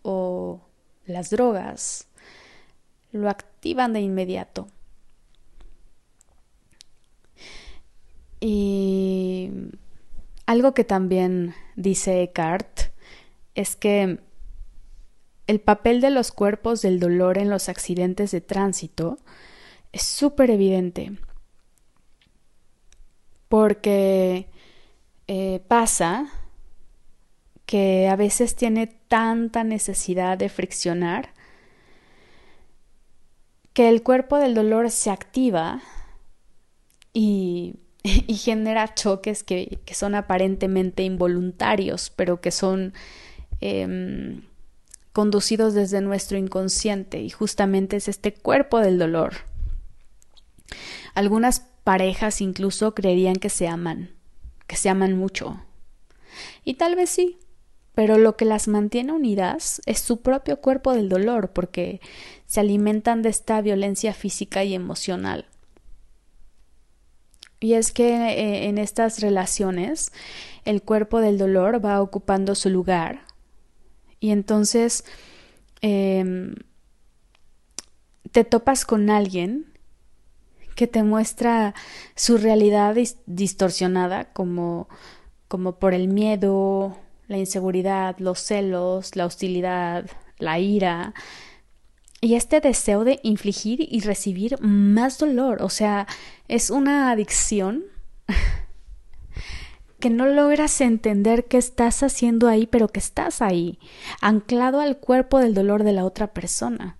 o 0.04 0.62
las 1.06 1.30
drogas 1.30 2.08
lo 3.12 3.30
activan 3.30 3.94
de 3.94 4.02
inmediato. 4.02 4.68
Y 8.40 9.50
algo 10.46 10.74
que 10.74 10.84
también 10.84 11.56
dice 11.76 12.24
Eckhart 12.24 12.92
es 13.56 13.76
que 13.76 14.20
el 15.48 15.60
papel 15.62 16.02
de 16.02 16.10
los 16.10 16.32
cuerpos 16.32 16.82
del 16.82 17.00
dolor 17.00 17.38
en 17.38 17.50
los 17.50 17.70
accidentes 17.70 18.32
de 18.32 18.42
tránsito 18.42 19.18
es 19.92 20.04
súper 20.04 20.50
evidente. 20.50 21.14
Porque 23.48 24.50
eh, 25.28 25.62
pasa 25.68 26.30
que 27.66 28.08
a 28.08 28.16
veces 28.16 28.56
tiene 28.56 28.88
tanta 28.88 29.64
necesidad 29.64 30.38
de 30.38 30.50
friccionar 30.50 31.34
que 33.74 33.90
el 33.90 34.04
cuerpo 34.04 34.38
del 34.38 34.54
dolor 34.54 34.92
se 34.92 35.10
activa 35.10 35.82
y, 37.14 37.76
genera 38.04 38.94
choques 38.94 39.44
que, 39.44 39.80
son 39.94 40.16
aparentemente 40.16 41.04
involuntarios, 41.04 42.12
pero 42.16 42.42
que 42.42 42.52
son 42.52 42.94
em, 43.62 44.44
conducidos 45.12 45.74
desde 45.74 46.02
nuestro 46.02 46.38
inconsciente 46.38 47.22
y 47.22 47.30
justamente 47.30 47.98
es 47.98 48.08
este 48.08 48.34
cuerpo 48.34 48.80
del 48.80 49.00
dolor. 49.00 49.34
Algunas 51.14 51.62
parejas 51.84 52.42
incluso 52.42 52.94
creerían 52.96 53.36
que 53.36 53.50
se 53.50 53.68
aman, 53.68 54.12
que 54.68 54.76
se 54.76 54.90
aman 54.90 55.18
mucho. 55.18 55.64
Y 56.64 56.76
tal 56.76 56.96
vez 56.96 57.10
sí, 57.10 57.38
pero 57.96 58.18
lo 58.18 58.36
que 58.36 58.46
las 58.46 58.68
mantiene 58.68 59.12
unidas 59.12 59.82
es 59.86 60.00
su 60.00 60.22
propio 60.22 60.60
cuerpo 60.60 60.94
del 60.94 61.10
dolor, 61.10 61.52
porque 61.52 62.02
se 62.48 62.60
alimentan 62.60 63.22
de 63.22 63.30
esta 63.30 63.62
violencia 63.62 64.14
física 64.14 64.64
y 64.64 64.74
emocional. 64.74 65.46
Y 67.60 67.76
es 67.76 67.92
que 67.92 68.14
eh, 68.14 68.68
en 68.68 68.78
estas 68.78 69.22
relaciones 69.22 70.12
el 70.66 70.82
cuerpo 70.82 71.22
del 71.22 71.38
dolor 71.38 71.84
va 71.84 72.02
ocupando 72.02 72.56
su 72.56 72.70
lugar 72.70 73.22
y 74.20 74.32
entonces 74.32 75.06
em, 75.82 76.56
te 78.32 78.44
topas 78.44 78.86
con 78.86 79.10
alguien 79.10 79.74
que 80.76 80.88
te 80.88 81.04
muestra 81.04 81.74
su 82.16 82.38
realidad 82.38 82.96
distorsionada 83.26 84.32
como, 84.34 84.88
como 85.48 85.80
por 85.80 85.94
el 85.94 86.08
miedo, 86.08 86.98
la 87.34 87.40
inseguridad, 87.40 88.16
los 88.20 88.40
celos, 88.40 89.16
la 89.16 89.26
hostilidad, 89.26 90.10
la 90.38 90.60
ira 90.60 91.14
y 92.24 92.36
este 92.36 92.62
deseo 92.62 93.04
de 93.04 93.20
infligir 93.22 93.80
y 93.82 94.00
recibir 94.00 94.58
más 94.62 95.18
dolor. 95.18 95.62
O 95.62 95.68
sea, 95.68 96.08
es 96.48 96.70
una 96.70 97.12
adicción 97.12 97.84
que 100.00 100.10
no 100.10 100.28
logras 100.28 100.80
entender 100.80 101.46
qué 101.46 101.58
estás 101.58 102.02
haciendo 102.02 102.48
ahí, 102.48 102.66
pero 102.66 102.88
que 102.88 103.00
estás 103.00 103.42
ahí, 103.42 103.78
anclado 104.22 104.80
al 104.80 105.00
cuerpo 105.00 105.40
del 105.40 105.54
dolor 105.54 105.84
de 105.84 105.92
la 105.92 106.06
otra 106.06 106.28
persona. 106.28 106.98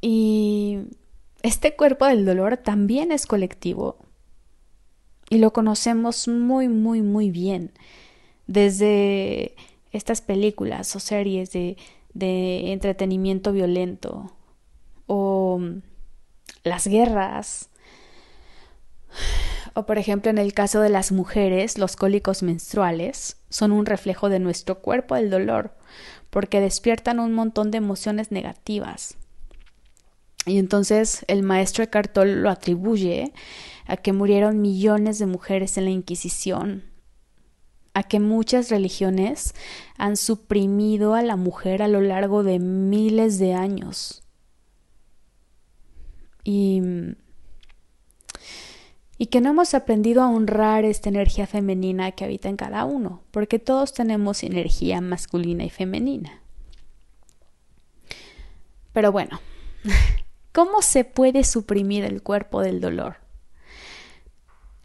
Y 0.00 0.78
este 1.42 1.74
cuerpo 1.74 2.06
del 2.06 2.24
dolor 2.24 2.58
también 2.58 3.10
es 3.10 3.26
colectivo 3.26 4.05
y 5.28 5.38
lo 5.38 5.52
conocemos 5.52 6.28
muy, 6.28 6.68
muy, 6.68 7.02
muy 7.02 7.30
bien. 7.30 7.72
Desde 8.46 9.54
estas 9.92 10.20
películas 10.20 10.94
o 10.94 11.00
series 11.00 11.50
de, 11.52 11.76
de 12.14 12.72
entretenimiento 12.72 13.52
violento 13.52 14.32
o 15.06 15.58
mm, 15.60 15.82
las 16.64 16.86
guerras 16.86 17.70
o 19.74 19.86
por 19.86 19.98
ejemplo 19.98 20.30
en 20.30 20.38
el 20.38 20.52
caso 20.52 20.80
de 20.80 20.88
las 20.88 21.12
mujeres 21.12 21.78
los 21.78 21.96
cólicos 21.96 22.42
menstruales 22.42 23.36
son 23.48 23.72
un 23.72 23.86
reflejo 23.86 24.28
de 24.28 24.38
nuestro 24.38 24.80
cuerpo 24.80 25.14
del 25.14 25.30
dolor 25.30 25.76
porque 26.30 26.60
despiertan 26.60 27.20
un 27.20 27.32
montón 27.32 27.70
de 27.70 27.78
emociones 27.78 28.30
negativas 28.32 29.16
y 30.46 30.58
entonces 30.58 31.24
el 31.28 31.42
maestro 31.42 31.84
Eckhart 31.84 32.12
Tolle 32.12 32.36
lo 32.36 32.50
atribuye 32.50 33.32
a 33.86 33.96
que 33.96 34.12
murieron 34.12 34.60
millones 34.60 35.18
de 35.18 35.26
mujeres 35.26 35.78
en 35.78 35.84
la 35.84 35.90
Inquisición, 35.90 36.84
a 37.94 38.02
que 38.02 38.20
muchas 38.20 38.70
religiones 38.70 39.54
han 39.96 40.16
suprimido 40.16 41.14
a 41.14 41.22
la 41.22 41.36
mujer 41.36 41.82
a 41.82 41.88
lo 41.88 42.00
largo 42.00 42.42
de 42.42 42.58
miles 42.58 43.38
de 43.38 43.54
años. 43.54 44.22
Y, 46.44 46.82
y 49.18 49.26
que 49.26 49.40
no 49.40 49.50
hemos 49.50 49.74
aprendido 49.74 50.22
a 50.22 50.28
honrar 50.28 50.84
esta 50.84 51.08
energía 51.08 51.46
femenina 51.46 52.12
que 52.12 52.24
habita 52.24 52.48
en 52.48 52.56
cada 52.56 52.84
uno, 52.84 53.22
porque 53.30 53.58
todos 53.58 53.94
tenemos 53.94 54.42
energía 54.42 55.00
masculina 55.00 55.64
y 55.64 55.70
femenina. 55.70 56.42
Pero 58.92 59.12
bueno, 59.12 59.40
¿cómo 60.52 60.82
se 60.82 61.04
puede 61.04 61.44
suprimir 61.44 62.04
el 62.04 62.22
cuerpo 62.22 62.60
del 62.60 62.80
dolor? 62.80 63.25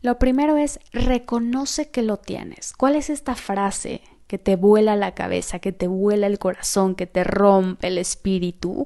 Lo 0.01 0.17
primero 0.17 0.57
es 0.57 0.79
reconoce 0.91 1.89
que 1.89 2.01
lo 2.01 2.17
tienes. 2.17 2.73
¿Cuál 2.73 2.95
es 2.95 3.09
esta 3.09 3.35
frase 3.35 4.01
que 4.27 4.37
te 4.37 4.55
vuela 4.55 4.95
la 4.95 5.13
cabeza, 5.13 5.59
que 5.59 5.71
te 5.71 5.87
vuela 5.87 6.27
el 6.27 6.39
corazón, 6.39 6.95
que 6.95 7.05
te 7.05 7.23
rompe 7.23 7.87
el 7.87 7.97
espíritu 7.97 8.85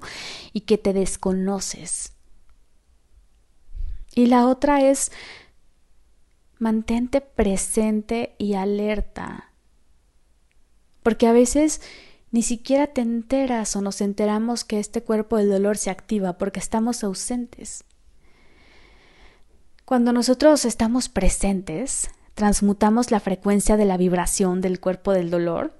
y 0.51 0.61
que 0.61 0.77
te 0.77 0.91
desconoces? 0.91 2.13
Y 4.13 4.27
la 4.27 4.47
otra 4.47 4.81
es 4.81 5.11
mantente 6.57 7.21
presente 7.21 8.35
y 8.37 8.53
alerta. 8.53 9.51
Porque 11.03 11.27
a 11.27 11.33
veces 11.33 11.81
ni 12.31 12.41
siquiera 12.41 12.87
te 12.87 13.01
enteras 13.01 13.75
o 13.75 13.81
nos 13.81 14.01
enteramos 14.01 14.63
que 14.63 14.79
este 14.79 15.03
cuerpo 15.03 15.37
del 15.37 15.49
dolor 15.49 15.77
se 15.77 15.89
activa 15.89 16.37
porque 16.37 16.59
estamos 16.59 17.03
ausentes. 17.03 17.85
Cuando 19.85 20.11
nosotros 20.13 20.65
estamos 20.65 21.09
presentes, 21.09 22.09
transmutamos 22.33 23.11
la 23.11 23.19
frecuencia 23.19 23.77
de 23.77 23.85
la 23.85 23.97
vibración 23.97 24.59
del 24.59 24.79
cuerpo 24.79 25.11
del 25.11 25.29
dolor 25.29 25.77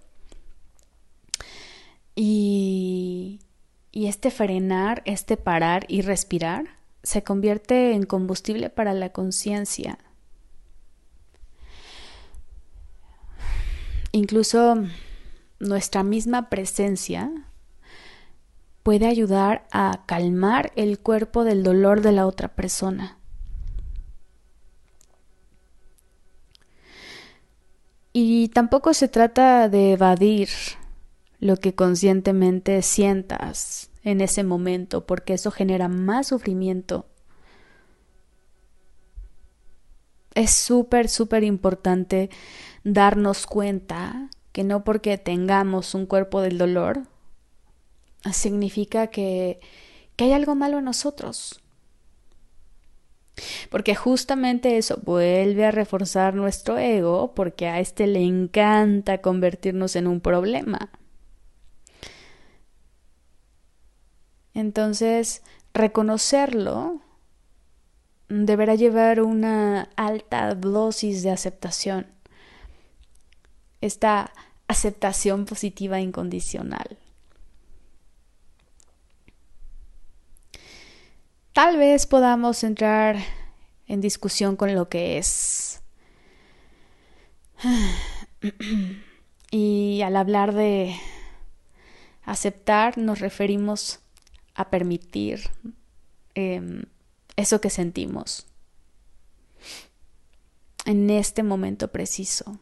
y, 2.13 3.39
y 3.91 4.05
este 4.05 4.29
frenar, 4.29 5.01
este 5.05 5.37
parar 5.37 5.85
y 5.87 6.03
respirar 6.03 6.65
se 7.01 7.23
convierte 7.23 7.93
en 7.93 8.03
combustible 8.03 8.69
para 8.69 8.93
la 8.93 9.09
conciencia. 9.09 9.97
Incluso 14.11 14.83
nuestra 15.59 16.03
misma 16.03 16.51
presencia 16.51 17.31
puede 18.83 19.07
ayudar 19.07 19.67
a 19.71 20.03
calmar 20.05 20.71
el 20.75 20.99
cuerpo 20.99 21.43
del 21.43 21.63
dolor 21.63 22.01
de 22.01 22.11
la 22.11 22.27
otra 22.27 22.49
persona. 22.49 23.17
Y 28.17 28.47
tampoco 28.47 28.93
se 28.93 29.09
trata 29.09 29.67
de 29.67 29.91
evadir 29.91 30.47
lo 31.41 31.57
que 31.57 31.75
conscientemente 31.75 32.81
sientas 32.81 33.89
en 34.03 34.21
ese 34.21 34.45
momento, 34.45 35.05
porque 35.05 35.33
eso 35.33 35.51
genera 35.51 35.89
más 35.89 36.27
sufrimiento. 36.27 37.07
Es 40.33 40.51
súper, 40.51 41.09
súper 41.09 41.43
importante 41.43 42.29
darnos 42.85 43.45
cuenta 43.47 44.29
que 44.53 44.63
no 44.63 44.85
porque 44.85 45.17
tengamos 45.17 45.93
un 45.93 46.05
cuerpo 46.05 46.39
del 46.39 46.57
dolor 46.57 47.01
significa 48.31 49.07
que, 49.07 49.59
que 50.15 50.23
hay 50.23 50.31
algo 50.31 50.55
malo 50.55 50.77
en 50.77 50.85
nosotros. 50.85 51.64
Porque 53.69 53.95
justamente 53.95 54.77
eso 54.77 54.99
vuelve 55.03 55.65
a 55.65 55.71
reforzar 55.71 56.33
nuestro 56.35 56.77
ego 56.77 57.33
porque 57.35 57.67
a 57.67 57.79
este 57.79 58.07
le 58.07 58.21
encanta 58.21 59.21
convertirnos 59.21 59.95
en 59.95 60.07
un 60.07 60.21
problema. 60.21 60.89
Entonces, 64.53 65.43
reconocerlo 65.73 67.01
deberá 68.29 68.75
llevar 68.75 69.21
una 69.21 69.89
alta 69.95 70.55
dosis 70.55 71.21
de 71.23 71.31
aceptación. 71.31 72.07
Esta 73.81 74.31
aceptación 74.67 75.45
positiva 75.45 75.99
incondicional. 75.99 76.97
Tal 81.55 81.77
vez 81.77 82.05
podamos 82.05 82.65
entrar 82.65 83.15
en 83.87 84.01
discusión 84.01 84.57
con 84.57 84.75
lo 84.75 84.89
que 84.89 85.17
es. 85.17 85.81
Y 89.51 90.01
al 90.01 90.17
hablar 90.17 90.53
de 90.53 90.95
aceptar 92.23 92.97
nos 92.97 93.19
referimos 93.19 94.01
a 94.53 94.69
permitir 94.69 95.49
em, 96.33 96.83
eso 97.37 97.61
que 97.61 97.69
sentimos 97.69 98.47
en 100.85 101.09
este 101.09 101.41
momento 101.41 101.87
preciso, 101.87 102.59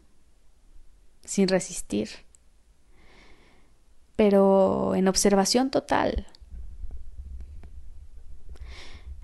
sin 1.23 1.47
resistir, 1.47 2.09
pero 4.15 4.93
en 4.93 5.07
observación 5.07 5.71
total 5.71 6.27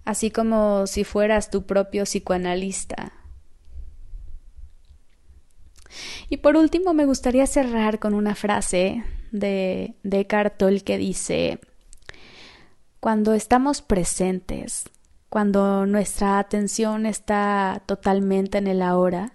así 0.10 0.32
como 0.32 0.88
si 0.88 1.04
fueras 1.04 1.52
tu 1.52 1.68
propio 1.68 2.04
psicoanalista. 2.04 3.14
Y 6.30 6.38
por 6.38 6.58
último 6.58 6.96
me 6.96 7.06
gustaría 7.06 7.46
cerrar 7.46 8.00
con 8.00 8.16
una 8.16 8.34
frase 8.34 9.04
de, 9.32 9.94
de 10.02 10.26
Tolle 10.58 10.82
que 10.82 10.98
dice 10.98 11.60
cuando 13.00 13.34
estamos 13.34 13.84
presentes, 13.84 14.90
cuando 15.30 15.86
nuestra 15.86 16.40
atención 16.40 17.06
está 17.06 17.84
totalmente 17.86 18.58
en 18.58 18.66
el 18.66 18.82
ahora, 18.82 19.34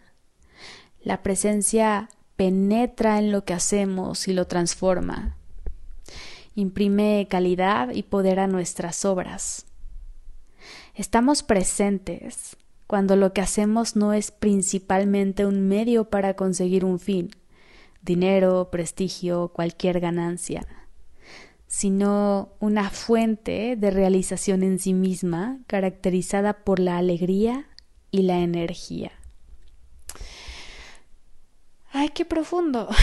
la 1.02 1.22
presencia 1.22 2.08
penetra 2.34 3.20
en 3.20 3.30
lo 3.30 3.44
que 3.44 3.54
hacemos 3.54 4.26
y 4.26 4.32
lo 4.32 4.48
transforma, 4.48 5.36
imprime 6.56 7.28
calidad 7.30 7.90
y 7.90 8.02
poder 8.02 8.40
a 8.40 8.48
nuestras 8.48 9.04
obras 9.04 9.66
estamos 10.94 11.42
presentes 11.42 12.56
cuando 12.86 13.16
lo 13.16 13.32
que 13.32 13.40
hacemos 13.40 13.96
no 13.96 14.12
es 14.12 14.30
principalmente 14.30 15.46
un 15.46 15.66
medio 15.66 16.10
para 16.10 16.34
conseguir 16.34 16.84
un 16.84 16.98
fin, 16.98 17.30
dinero, 18.02 18.68
prestigio, 18.70 19.48
cualquier 19.48 20.00
ganancia, 20.00 20.66
sino 21.66 22.52
una 22.60 22.90
fuente 22.90 23.76
de 23.76 23.90
realización 23.90 24.62
en 24.62 24.78
sí 24.78 24.94
misma 24.94 25.58
caracterizada 25.66 26.64
por 26.64 26.78
la 26.78 26.98
alegría 26.98 27.66
y 28.10 28.22
la 28.22 28.38
energía. 28.38 29.12
¡Ay, 31.90 32.10
qué 32.10 32.24
profundo! 32.24 32.88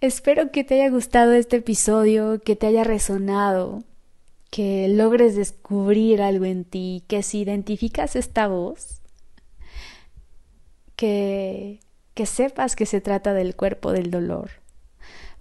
Espero 0.00 0.50
que 0.50 0.64
te 0.64 0.74
haya 0.74 0.90
gustado 0.90 1.32
este 1.32 1.56
episodio, 1.56 2.40
que 2.40 2.56
te 2.56 2.66
haya 2.66 2.84
resonado, 2.84 3.84
que 4.54 4.86
logres 4.86 5.34
descubrir 5.34 6.22
algo 6.22 6.44
en 6.44 6.64
ti, 6.64 7.02
que 7.08 7.24
si 7.24 7.40
identificas 7.40 8.14
esta 8.14 8.46
voz, 8.46 9.00
que, 10.94 11.80
que 12.14 12.24
sepas 12.24 12.76
que 12.76 12.86
se 12.86 13.00
trata 13.00 13.34
del 13.34 13.56
cuerpo 13.56 13.90
del 13.90 14.12
dolor, 14.12 14.50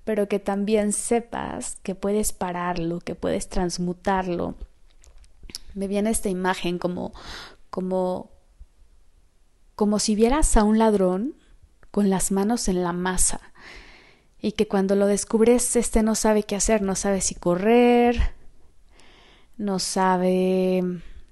pero 0.03 0.27
que 0.27 0.39
también 0.39 0.93
sepas 0.93 1.77
que 1.83 1.93
puedes 1.93 2.33
pararlo, 2.33 3.01
que 3.01 3.13
puedes 3.13 3.49
transmutarlo. 3.49 4.55
Me 5.75 5.87
viene 5.87 6.09
esta 6.09 6.29
imagen 6.29 6.79
como, 6.79 7.13
como, 7.69 8.31
como 9.75 9.99
si 9.99 10.15
vieras 10.15 10.57
a 10.57 10.63
un 10.63 10.79
ladrón 10.79 11.35
con 11.91 12.09
las 12.09 12.31
manos 12.31 12.67
en 12.67 12.81
la 12.81 12.93
masa 12.93 13.41
y 14.41 14.53
que 14.53 14.67
cuando 14.67 14.95
lo 14.95 15.05
descubres 15.05 15.75
este 15.75 16.01
no 16.01 16.15
sabe 16.15 16.41
qué 16.41 16.55
hacer, 16.55 16.81
no 16.81 16.95
sabe 16.95 17.21
si 17.21 17.35
correr, 17.35 18.33
no 19.57 19.79
sabe 19.79 20.83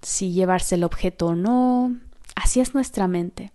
si 0.01 0.31
llevarse 0.31 0.75
el 0.75 0.83
objeto 0.83 1.27
o 1.27 1.35
no. 1.35 1.97
Así 2.35 2.59
es 2.59 2.73
nuestra 2.73 3.07
mente. 3.07 3.51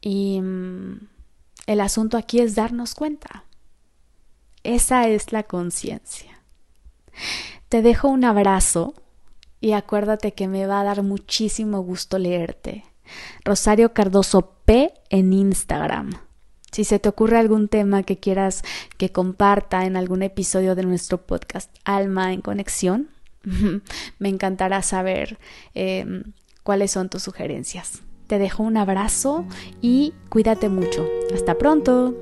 Y 0.00 0.40
mm, 0.40 1.08
el 1.66 1.80
asunto 1.80 2.16
aquí 2.16 2.40
es 2.40 2.54
darnos 2.54 2.94
cuenta. 2.94 3.44
Esa 4.64 5.08
es 5.08 5.32
la 5.32 5.42
conciencia. 5.44 6.42
Te 7.68 7.82
dejo 7.82 8.08
un 8.08 8.24
abrazo 8.24 8.94
y 9.60 9.72
acuérdate 9.72 10.34
que 10.34 10.48
me 10.48 10.66
va 10.66 10.80
a 10.80 10.84
dar 10.84 11.02
muchísimo 11.02 11.80
gusto 11.80 12.18
leerte. 12.18 12.84
Rosario 13.44 13.92
Cardoso 13.92 14.56
P 14.64 14.92
en 15.10 15.32
Instagram. 15.32 16.12
Si 16.72 16.84
se 16.84 16.98
te 16.98 17.08
ocurre 17.08 17.38
algún 17.38 17.68
tema 17.68 18.02
que 18.02 18.18
quieras 18.18 18.62
que 18.96 19.12
comparta 19.12 19.84
en 19.84 19.96
algún 19.96 20.22
episodio 20.22 20.74
de 20.74 20.82
nuestro 20.82 21.18
podcast 21.18 21.70
Alma 21.84 22.32
en 22.32 22.40
Conexión, 22.40 23.10
me 24.18 24.28
encantará 24.28 24.82
saber 24.82 25.38
em, 25.74 26.24
cuáles 26.62 26.90
son 26.90 27.08
tus 27.08 27.22
sugerencias. 27.22 28.00
Te 28.26 28.38
dejo 28.38 28.62
un 28.62 28.78
abrazo 28.78 29.44
y 29.82 30.14
cuídate 30.30 30.70
mucho. 30.70 31.06
Hasta 31.34 31.58
pronto. 31.58 32.16